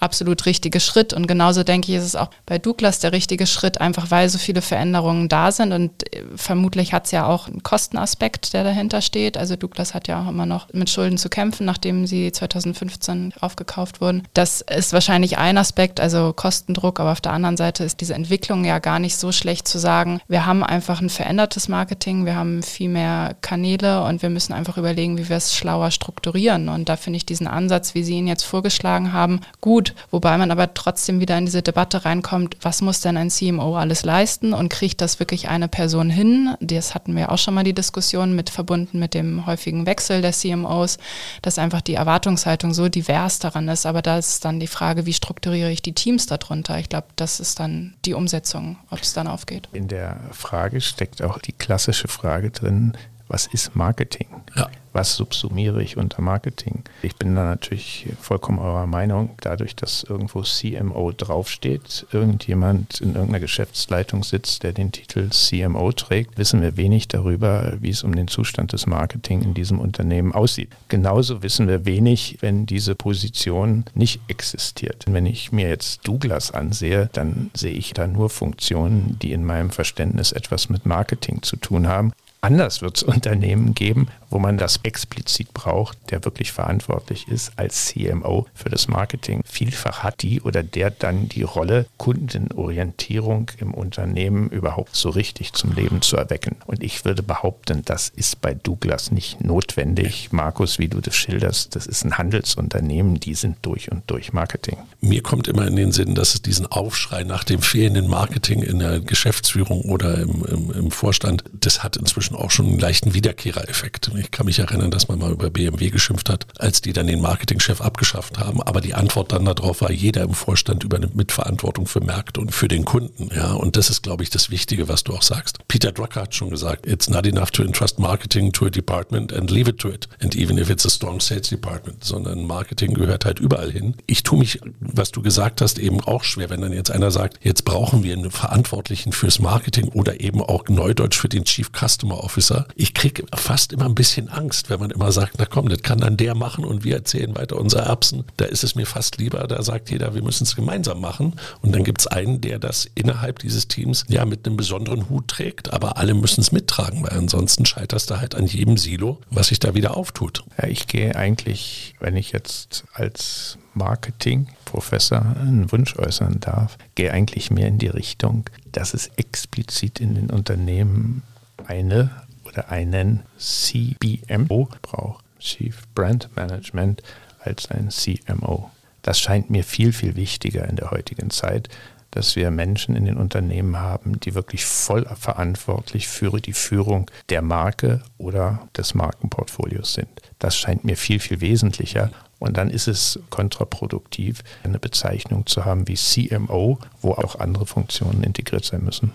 absolut 0.00 0.46
richtige 0.46 0.80
Schritt. 0.80 1.12
Und 1.12 1.26
genauso 1.26 1.62
denke 1.62 1.92
ich, 1.92 1.98
ist 1.98 2.04
es 2.04 2.16
auch 2.16 2.30
bei 2.46 2.58
Douglas 2.58 3.00
der 3.00 3.12
richtige 3.12 3.46
Schritt, 3.46 3.82
einfach 3.82 4.10
weil 4.10 4.30
so 4.30 4.38
viele 4.38 4.62
Veränderungen 4.62 5.28
da 5.28 5.52
sind. 5.52 5.72
Und 5.72 6.14
äh, 6.14 6.22
vermutlich 6.36 6.94
hat 6.94 7.04
es 7.04 7.10
ja 7.10 7.26
auch 7.26 7.48
einen 7.48 7.62
Kostenaspekt, 7.62 8.54
der 8.54 8.64
dahinter 8.64 9.02
steht. 9.02 9.36
Also 9.36 9.56
Douglas 9.56 9.92
hat 9.92 10.08
ja 10.08 10.22
auch 10.22 10.28
immer 10.28 10.46
noch 10.46 10.72
mit 10.72 10.88
Schulden 10.88 11.18
zu 11.18 11.28
kämpfen, 11.28 11.66
nachdem 11.66 12.06
sie 12.06 12.32
2015 12.32 13.34
aufgekauft 13.40 14.00
wurden. 14.00 14.22
Das 14.32 14.53
ist 14.62 14.92
wahrscheinlich 14.92 15.38
ein 15.38 15.58
Aspekt, 15.58 16.00
also 16.00 16.32
Kostendruck, 16.32 17.00
aber 17.00 17.12
auf 17.12 17.20
der 17.20 17.32
anderen 17.32 17.56
Seite 17.56 17.84
ist 17.84 18.00
diese 18.00 18.14
Entwicklung 18.14 18.64
ja 18.64 18.78
gar 18.78 18.98
nicht 18.98 19.16
so 19.16 19.32
schlecht 19.32 19.68
zu 19.68 19.78
sagen. 19.78 20.20
Wir 20.28 20.46
haben 20.46 20.62
einfach 20.62 21.00
ein 21.00 21.10
verändertes 21.10 21.68
Marketing, 21.68 22.26
wir 22.26 22.36
haben 22.36 22.62
viel 22.62 22.88
mehr 22.88 23.36
Kanäle 23.40 24.04
und 24.04 24.22
wir 24.22 24.30
müssen 24.30 24.52
einfach 24.52 24.78
überlegen, 24.78 25.18
wie 25.18 25.28
wir 25.28 25.36
es 25.36 25.54
schlauer 25.54 25.90
strukturieren. 25.90 26.68
Und 26.68 26.88
da 26.88 26.96
finde 26.96 27.16
ich 27.18 27.26
diesen 27.26 27.46
Ansatz, 27.46 27.94
wie 27.94 28.04
Sie 28.04 28.14
ihn 28.14 28.26
jetzt 28.26 28.44
vorgeschlagen 28.44 29.12
haben, 29.12 29.40
gut, 29.60 29.94
wobei 30.10 30.36
man 30.38 30.50
aber 30.50 30.74
trotzdem 30.74 31.20
wieder 31.20 31.38
in 31.38 31.46
diese 31.46 31.62
Debatte 31.62 32.04
reinkommt, 32.04 32.56
was 32.62 32.82
muss 32.82 33.00
denn 33.00 33.16
ein 33.16 33.30
CMO 33.30 33.76
alles 33.76 34.04
leisten 34.04 34.52
und 34.52 34.68
kriegt 34.68 35.00
das 35.00 35.18
wirklich 35.18 35.48
eine 35.48 35.68
Person 35.68 36.10
hin? 36.10 36.54
Das 36.60 36.94
hatten 36.94 37.16
wir 37.16 37.30
auch 37.30 37.38
schon 37.38 37.54
mal 37.54 37.64
die 37.64 37.74
Diskussion 37.74 38.34
mit 38.34 38.50
verbunden 38.50 38.98
mit 38.98 39.14
dem 39.14 39.46
häufigen 39.46 39.86
Wechsel 39.86 40.22
der 40.22 40.32
CMOs, 40.32 40.98
dass 41.42 41.58
einfach 41.58 41.80
die 41.80 41.94
Erwartungshaltung 41.94 42.74
so 42.74 42.88
divers 42.88 43.38
daran 43.38 43.68
ist, 43.68 43.86
aber 43.86 44.02
da 44.02 44.18
ist 44.44 44.46
dann 44.46 44.60
die 44.60 44.66
Frage, 44.66 45.06
wie 45.06 45.14
strukturiere 45.14 45.70
ich 45.70 45.80
die 45.80 45.94
Teams 45.94 46.26
darunter. 46.26 46.78
Ich 46.78 46.90
glaube, 46.90 47.06
das 47.16 47.40
ist 47.40 47.60
dann 47.60 47.94
die 48.04 48.12
Umsetzung, 48.12 48.76
ob 48.90 49.00
es 49.00 49.14
dann 49.14 49.26
aufgeht. 49.26 49.70
In 49.72 49.88
der 49.88 50.20
Frage 50.32 50.82
steckt 50.82 51.22
auch 51.22 51.38
die 51.38 51.52
klassische 51.52 52.08
Frage 52.08 52.50
drin, 52.50 52.92
was 53.26 53.46
ist 53.46 53.74
Marketing? 53.74 54.28
Ja 54.54 54.68
was 54.94 55.16
subsumiere 55.16 55.82
ich 55.82 55.96
unter 55.96 56.22
Marketing? 56.22 56.84
Ich 57.02 57.16
bin 57.16 57.34
da 57.34 57.44
natürlich 57.44 58.06
vollkommen 58.20 58.60
eurer 58.60 58.86
Meinung, 58.86 59.30
dadurch, 59.40 59.74
dass 59.74 60.04
irgendwo 60.04 60.42
CMO 60.42 61.12
draufsteht, 61.12 62.06
irgendjemand 62.12 63.00
in 63.00 63.14
irgendeiner 63.14 63.40
Geschäftsleitung 63.40 64.22
sitzt, 64.22 64.62
der 64.62 64.72
den 64.72 64.92
Titel 64.92 65.28
CMO 65.30 65.92
trägt, 65.92 66.38
wissen 66.38 66.62
wir 66.62 66.76
wenig 66.76 67.08
darüber, 67.08 67.74
wie 67.80 67.90
es 67.90 68.04
um 68.04 68.14
den 68.14 68.28
Zustand 68.28 68.72
des 68.72 68.86
Marketing 68.86 69.42
in 69.42 69.52
diesem 69.52 69.80
Unternehmen 69.80 70.32
aussieht. 70.32 70.70
Genauso 70.88 71.42
wissen 71.42 71.66
wir 71.66 71.84
wenig, 71.84 72.38
wenn 72.40 72.64
diese 72.66 72.94
Position 72.94 73.84
nicht 73.94 74.20
existiert. 74.28 75.04
Wenn 75.08 75.26
ich 75.26 75.50
mir 75.50 75.68
jetzt 75.68 76.06
Douglas 76.06 76.52
ansehe, 76.52 77.10
dann 77.12 77.50
sehe 77.54 77.72
ich 77.72 77.94
da 77.94 78.06
nur 78.06 78.30
Funktionen, 78.30 79.18
die 79.20 79.32
in 79.32 79.44
meinem 79.44 79.70
Verständnis 79.70 80.30
etwas 80.32 80.68
mit 80.68 80.86
Marketing 80.86 81.42
zu 81.42 81.56
tun 81.56 81.88
haben. 81.88 82.12
Anders 82.44 82.82
wird 82.82 82.98
es 82.98 83.02
Unternehmen 83.02 83.72
geben, 83.72 84.08
wo 84.28 84.38
man 84.38 84.58
das 84.58 84.80
explizit 84.82 85.54
braucht, 85.54 85.96
der 86.10 86.26
wirklich 86.26 86.52
verantwortlich 86.52 87.26
ist 87.26 87.52
als 87.56 87.86
CMO 87.86 88.46
für 88.52 88.68
das 88.68 88.86
Marketing. 88.86 89.40
Vielfach 89.46 90.02
hat 90.02 90.20
die 90.20 90.42
oder 90.42 90.62
der 90.62 90.90
dann 90.90 91.26
die 91.30 91.42
Rolle, 91.42 91.86
Kundenorientierung 91.96 93.50
im 93.60 93.72
Unternehmen 93.72 94.50
überhaupt 94.50 94.94
so 94.94 95.08
richtig 95.08 95.54
zum 95.54 95.72
Leben 95.72 96.02
zu 96.02 96.18
erwecken. 96.18 96.56
Und 96.66 96.82
ich 96.82 97.06
würde 97.06 97.22
behaupten, 97.22 97.80
das 97.86 98.10
ist 98.10 98.42
bei 98.42 98.52
Douglas 98.52 99.10
nicht 99.10 99.42
notwendig. 99.42 100.30
Markus, 100.30 100.78
wie 100.78 100.88
du 100.88 101.00
das 101.00 101.16
schilderst, 101.16 101.74
das 101.74 101.86
ist 101.86 102.04
ein 102.04 102.18
Handelsunternehmen, 102.18 103.20
die 103.20 103.34
sind 103.34 103.56
durch 103.62 103.90
und 103.90 104.02
durch 104.10 104.34
Marketing. 104.34 104.76
Mir 105.00 105.22
kommt 105.22 105.48
immer 105.48 105.66
in 105.66 105.76
den 105.76 105.92
Sinn, 105.92 106.14
dass 106.14 106.34
es 106.34 106.42
diesen 106.42 106.66
Aufschrei 106.66 107.24
nach 107.24 107.44
dem 107.44 107.62
fehlenden 107.62 108.08
Marketing 108.08 108.62
in 108.62 108.80
der 108.80 109.00
Geschäftsführung 109.00 109.80
oder 109.82 110.18
im, 110.18 110.44
im, 110.44 110.70
im 110.72 110.90
Vorstand, 110.90 111.44
das 111.52 111.82
hat 111.82 111.96
inzwischen 111.96 112.33
auch 112.34 112.50
schon 112.50 112.66
einen 112.66 112.78
leichten 112.78 113.14
Wiederkehrereffekt. 113.14 114.10
Ich 114.18 114.30
kann 114.30 114.46
mich 114.46 114.58
erinnern, 114.58 114.90
dass 114.90 115.08
man 115.08 115.18
mal 115.18 115.32
über 115.32 115.50
BMW 115.50 115.90
geschimpft 115.90 116.28
hat, 116.28 116.46
als 116.58 116.80
die 116.80 116.92
dann 116.92 117.06
den 117.06 117.20
Marketingchef 117.20 117.80
abgeschafft 117.80 118.38
haben. 118.38 118.62
Aber 118.62 118.80
die 118.80 118.94
Antwort 118.94 119.32
dann 119.32 119.44
darauf 119.44 119.80
war, 119.80 119.90
jeder 119.90 120.22
im 120.22 120.34
Vorstand 120.34 120.84
übernimmt 120.84 121.14
Mitverantwortung 121.14 121.86
für 121.86 122.00
Märkte 122.00 122.40
und 122.40 122.52
für 122.52 122.68
den 122.68 122.84
Kunden. 122.84 123.30
Ja, 123.34 123.52
und 123.52 123.76
das 123.76 123.90
ist, 123.90 124.02
glaube 124.02 124.22
ich, 124.22 124.30
das 124.30 124.50
Wichtige, 124.50 124.88
was 124.88 125.04
du 125.04 125.14
auch 125.14 125.22
sagst. 125.22 125.58
Peter 125.68 125.92
Drucker 125.92 126.22
hat 126.22 126.34
schon 126.34 126.50
gesagt, 126.50 126.86
it's 126.86 127.08
not 127.08 127.26
enough 127.26 127.50
to 127.50 127.62
entrust 127.62 127.98
marketing 127.98 128.52
to 128.52 128.66
a 128.66 128.70
department 128.70 129.32
and 129.32 129.50
leave 129.50 129.68
it 129.68 129.78
to 129.78 129.88
it. 129.88 130.08
And 130.22 130.34
even 130.34 130.58
if 130.58 130.70
it's 130.70 130.86
a 130.86 130.90
strong 130.90 131.20
sales 131.20 131.48
department, 131.48 132.04
sondern 132.04 132.46
Marketing 132.46 132.94
gehört 132.94 133.24
halt 133.24 133.38
überall 133.40 133.70
hin. 133.70 133.94
Ich 134.06 134.22
tue 134.22 134.38
mich, 134.38 134.60
was 134.80 135.12
du 135.12 135.22
gesagt 135.22 135.60
hast, 135.60 135.78
eben 135.78 136.00
auch 136.00 136.24
schwer, 136.24 136.50
wenn 136.50 136.60
dann 136.60 136.72
jetzt 136.72 136.90
einer 136.90 137.10
sagt, 137.10 137.38
jetzt 137.42 137.64
brauchen 137.64 138.02
wir 138.02 138.12
einen 138.12 138.30
Verantwortlichen 138.30 139.12
fürs 139.12 139.38
Marketing 139.38 139.88
oder 139.88 140.20
eben 140.20 140.42
auch 140.42 140.68
Neudeutsch 140.68 141.18
für 141.18 141.28
den 141.28 141.44
Chief 141.44 141.70
Customer 141.72 142.22
Officer. 142.24 142.66
Ich 142.74 142.94
kriege 142.94 143.24
fast 143.34 143.72
immer 143.72 143.84
ein 143.84 143.94
bisschen 143.94 144.28
Angst, 144.28 144.70
wenn 144.70 144.80
man 144.80 144.90
immer 144.90 145.12
sagt, 145.12 145.34
na 145.38 145.44
komm, 145.44 145.68
das 145.68 145.82
kann 145.82 146.00
dann 146.00 146.16
der 146.16 146.34
machen 146.34 146.64
und 146.64 146.84
wir 146.84 146.96
erzählen 146.96 147.36
weiter 147.36 147.58
unsere 147.58 147.82
Erbsen. 147.82 148.24
Da 148.36 148.46
ist 148.46 148.64
es 148.64 148.74
mir 148.74 148.86
fast 148.86 149.18
lieber, 149.18 149.46
da 149.46 149.62
sagt 149.62 149.90
jeder, 149.90 150.14
wir 150.14 150.22
müssen 150.22 150.44
es 150.44 150.56
gemeinsam 150.56 151.00
machen. 151.00 151.34
Und 151.60 151.74
dann 151.74 151.84
gibt 151.84 152.00
es 152.00 152.06
einen, 152.06 152.40
der 152.40 152.58
das 152.58 152.88
innerhalb 152.94 153.38
dieses 153.40 153.68
Teams 153.68 154.04
ja 154.08 154.24
mit 154.24 154.46
einem 154.46 154.56
besonderen 154.56 155.08
Hut 155.08 155.28
trägt, 155.28 155.72
aber 155.72 155.98
alle 155.98 156.14
müssen 156.14 156.40
es 156.40 156.50
mittragen, 156.50 157.02
weil 157.02 157.16
ansonsten 157.16 157.66
scheiterst 157.66 158.10
du 158.10 158.18
halt 158.18 158.34
an 158.34 158.46
jedem 158.46 158.78
Silo, 158.78 159.20
was 159.30 159.48
sich 159.48 159.58
da 159.58 159.74
wieder 159.74 159.96
auftut. 159.96 160.44
Ja, 160.60 160.68
ich 160.68 160.86
gehe 160.86 161.14
eigentlich, 161.14 161.94
wenn 162.00 162.16
ich 162.16 162.32
jetzt 162.32 162.84
als 162.94 163.58
Marketingprofessor 163.74 165.36
einen 165.40 165.70
Wunsch 165.72 165.96
äußern 165.96 166.40
darf, 166.40 166.78
gehe 166.94 167.12
eigentlich 167.12 167.50
mehr 167.50 167.68
in 167.68 167.78
die 167.78 167.88
Richtung, 167.88 168.48
dass 168.72 168.94
es 168.94 169.08
explizit 169.16 170.00
in 170.00 170.14
den 170.14 170.30
Unternehmen 170.30 171.22
eine 171.66 172.10
oder 172.44 172.70
einen 172.70 173.22
CBMO 173.38 174.68
braucht, 174.82 175.24
Chief 175.38 175.82
Brand 175.94 176.34
Management, 176.36 177.02
als 177.40 177.70
ein 177.70 177.90
CMO. 177.90 178.70
Das 179.02 179.20
scheint 179.20 179.50
mir 179.50 179.64
viel, 179.64 179.92
viel 179.92 180.16
wichtiger 180.16 180.66
in 180.66 180.76
der 180.76 180.90
heutigen 180.90 181.30
Zeit, 181.30 181.68
dass 182.14 182.36
wir 182.36 182.50
Menschen 182.52 182.94
in 182.94 183.04
den 183.04 183.16
Unternehmen 183.16 183.76
haben, 183.76 184.20
die 184.20 184.34
wirklich 184.34 184.64
voll 184.64 185.04
verantwortlich 185.16 186.06
für 186.06 186.40
die 186.40 186.52
Führung 186.52 187.10
der 187.28 187.42
Marke 187.42 188.02
oder 188.18 188.68
des 188.76 188.94
Markenportfolios 188.94 189.94
sind. 189.94 190.08
Das 190.38 190.56
scheint 190.56 190.84
mir 190.84 190.96
viel, 190.96 191.18
viel 191.18 191.40
wesentlicher. 191.40 192.10
Und 192.38 192.56
dann 192.56 192.70
ist 192.70 192.86
es 192.86 193.18
kontraproduktiv, 193.30 194.44
eine 194.62 194.78
Bezeichnung 194.78 195.46
zu 195.46 195.64
haben 195.64 195.88
wie 195.88 195.94
CMO, 195.94 196.78
wo 197.00 197.12
auch 197.12 197.40
andere 197.40 197.66
Funktionen 197.66 198.22
integriert 198.22 198.64
sein 198.64 198.84
müssen. 198.84 199.10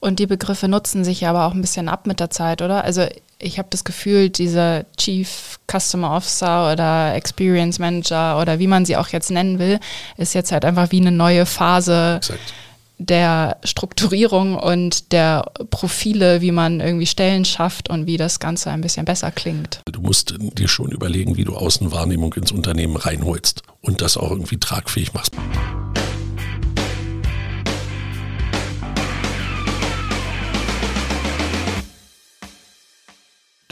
Und 0.00 0.18
die 0.18 0.26
Begriffe 0.26 0.68
nutzen 0.68 1.04
sich 1.04 1.26
aber 1.26 1.46
auch 1.46 1.54
ein 1.54 1.60
bisschen 1.60 1.88
ab 1.88 2.06
mit 2.06 2.20
der 2.20 2.30
Zeit, 2.30 2.62
oder? 2.62 2.84
Also 2.84 3.06
ich 3.38 3.58
habe 3.58 3.68
das 3.70 3.84
Gefühl, 3.84 4.30
dieser 4.30 4.84
Chief 4.96 5.58
Customer 5.70 6.12
Officer 6.12 6.72
oder 6.72 7.14
Experience 7.14 7.78
Manager 7.78 8.40
oder 8.40 8.58
wie 8.58 8.66
man 8.66 8.84
sie 8.84 8.96
auch 8.96 9.08
jetzt 9.08 9.30
nennen 9.30 9.58
will, 9.58 9.80
ist 10.16 10.34
jetzt 10.34 10.52
halt 10.52 10.64
einfach 10.64 10.90
wie 10.92 11.00
eine 11.00 11.12
neue 11.12 11.46
Phase. 11.46 12.16
Exakt 12.16 12.54
der 12.98 13.56
Strukturierung 13.64 14.56
und 14.56 15.12
der 15.12 15.50
Profile, 15.70 16.40
wie 16.40 16.52
man 16.52 16.80
irgendwie 16.80 17.06
Stellen 17.06 17.44
schafft 17.44 17.90
und 17.90 18.06
wie 18.06 18.16
das 18.16 18.38
Ganze 18.38 18.70
ein 18.70 18.80
bisschen 18.80 19.04
besser 19.04 19.30
klingt. 19.30 19.80
Du 19.90 20.00
musst 20.00 20.34
dir 20.38 20.68
schon 20.68 20.90
überlegen, 20.90 21.36
wie 21.36 21.44
du 21.44 21.56
Außenwahrnehmung 21.56 22.34
ins 22.34 22.52
Unternehmen 22.52 22.96
reinholst 22.96 23.62
und 23.80 24.00
das 24.00 24.16
auch 24.16 24.30
irgendwie 24.30 24.58
tragfähig 24.58 25.12
machst. 25.12 25.32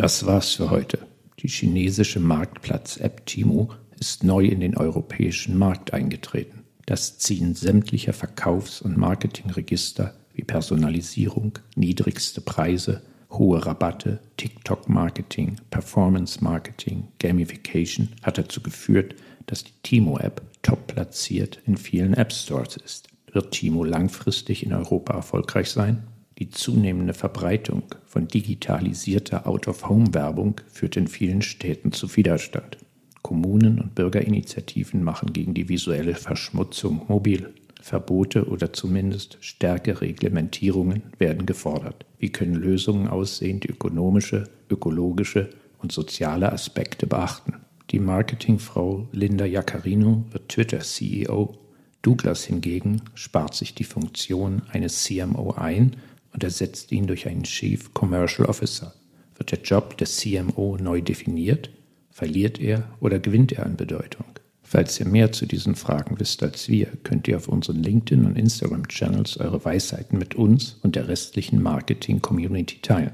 Das 0.03 0.27
war's 0.27 0.55
für 0.55 0.71
heute. 0.71 0.99
Die 1.39 1.47
chinesische 1.47 2.19
Marktplatz-App 2.19 3.25
Timo 3.25 3.71
ist 4.01 4.25
neu 4.25 4.47
in 4.47 4.59
den 4.59 4.77
europäischen 4.77 5.57
Markt 5.57 5.95
eingetreten. 5.95 6.65
Das 6.87 7.19
Ziehen 7.19 7.55
sämtlicher 7.55 8.13
Verkaufs- 8.13 8.83
und 8.83 8.97
Marketingregister 8.97 10.13
wie 10.35 10.43
Personalisierung, 10.43 11.57
niedrigste 11.77 12.41
Preise, 12.41 13.03
hohe 13.31 13.65
Rabatte, 13.65 14.19
TikTok-Marketing, 14.39 15.59
Performance-Marketing, 15.71 17.07
Gamification 17.21 18.09
hat 18.25 18.39
dazu 18.39 18.61
geführt, 18.61 19.15
dass 19.47 19.63
die 19.63 19.75
Timo-App 19.85 20.43
top 20.63 20.89
platziert 20.89 21.61
in 21.65 21.77
vielen 21.77 22.15
App 22.15 22.33
Stores 22.33 22.77
ist. 22.77 23.07
Wird 23.31 23.53
Timo 23.53 23.85
langfristig 23.85 24.67
in 24.67 24.73
Europa 24.73 25.15
erfolgreich 25.15 25.71
sein? 25.71 26.03
Die 26.43 26.51
zunehmende 26.51 27.15
Verbreitung 27.15 27.85
von 28.05 28.27
digitalisierter 28.27 29.47
Out-of-Home-Werbung 29.47 30.61
führt 30.67 30.97
in 30.97 31.07
vielen 31.07 31.41
Städten 31.41 31.93
zu 31.93 32.17
Widerstand. 32.17 32.79
Kommunen 33.23 33.79
und 33.79 33.95
Bürgerinitiativen 33.95 35.05
machen 35.05 35.33
gegen 35.33 35.55
die 35.55 35.69
visuelle 35.69 36.17
Verschmutzung 36.17 37.03
mobil. 37.07 37.55
Verbote 37.81 38.49
oder 38.49 38.73
zumindest 38.73 39.39
stärkere 39.41 40.01
Reglementierungen 40.01 41.05
werden 41.17 41.47
gefordert. 41.47 42.07
Wie 42.19 42.31
können 42.31 42.57
Lösungen 42.57 43.07
aussehen, 43.07 43.61
die 43.61 43.69
ökonomische, 43.69 44.51
ökologische 44.69 45.49
und 45.79 45.93
soziale 45.93 46.51
Aspekte 46.51 47.07
beachten? 47.07 47.55
Die 47.93 48.01
Marketingfrau 48.01 49.07
Linda 49.13 49.45
Jaccarino 49.45 50.25
wird 50.33 50.49
Twitter-CEO. 50.49 51.57
Douglas 52.03 52.43
hingegen 52.43 53.03
spart 53.15 53.55
sich 53.55 53.77
die 53.77 53.85
Funktion 53.85 54.63
eines 54.73 55.05
CMO 55.05 55.53
ein 55.53 55.95
und 56.33 56.45
ersetzt 56.45 56.93
ihn 56.93 57.07
durch 57.07 57.27
einen 57.27 57.45
Chief 57.45 57.93
Commercial 57.95 58.49
Officer. 58.49 58.95
Wird 59.37 59.53
der 59.53 59.61
Job 59.61 59.97
des 59.99 60.19
CMO 60.19 60.77
neu 60.81 61.01
definiert? 61.01 61.71
Verliert 62.11 62.61
er 62.61 62.89
oder 63.01 63.19
gewinnt 63.19 63.53
er 63.53 63.67
an 63.67 63.77
Bedeutung? 63.77 64.27
Falls 64.63 64.99
ihr 65.01 65.07
mehr 65.07 65.33
zu 65.33 65.45
diesen 65.45 65.75
Fragen 65.75 66.19
wisst 66.19 66.43
als 66.43 66.69
wir, 66.69 66.87
könnt 67.03 67.29
ihr 67.29 67.37
auf 67.37 67.49
unseren 67.49 67.83
LinkedIn- 67.83 68.25
und 68.25 68.39
Instagram-Channels 68.39 69.37
eure 69.39 69.63
Weisheiten 69.65 70.19
mit 70.19 70.35
uns 70.35 70.79
und 70.83 70.97
der 70.97 71.09
restlichen 71.09 71.61
Marketing-Community 71.61 72.79
teilen. 72.81 73.13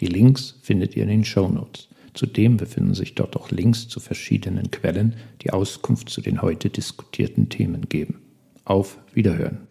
Die 0.00 0.06
Links 0.06 0.56
findet 0.62 0.96
ihr 0.96 1.04
in 1.04 1.08
den 1.08 1.24
Show 1.24 1.48
Notes. 1.48 1.88
Zudem 2.14 2.56
befinden 2.56 2.94
sich 2.94 3.14
dort 3.14 3.36
auch 3.36 3.50
Links 3.50 3.88
zu 3.88 4.00
verschiedenen 4.00 4.70
Quellen, 4.70 5.14
die 5.42 5.50
Auskunft 5.50 6.10
zu 6.10 6.20
den 6.20 6.42
heute 6.42 6.68
diskutierten 6.68 7.48
Themen 7.48 7.88
geben. 7.88 8.20
Auf 8.64 8.98
Wiederhören! 9.14 9.67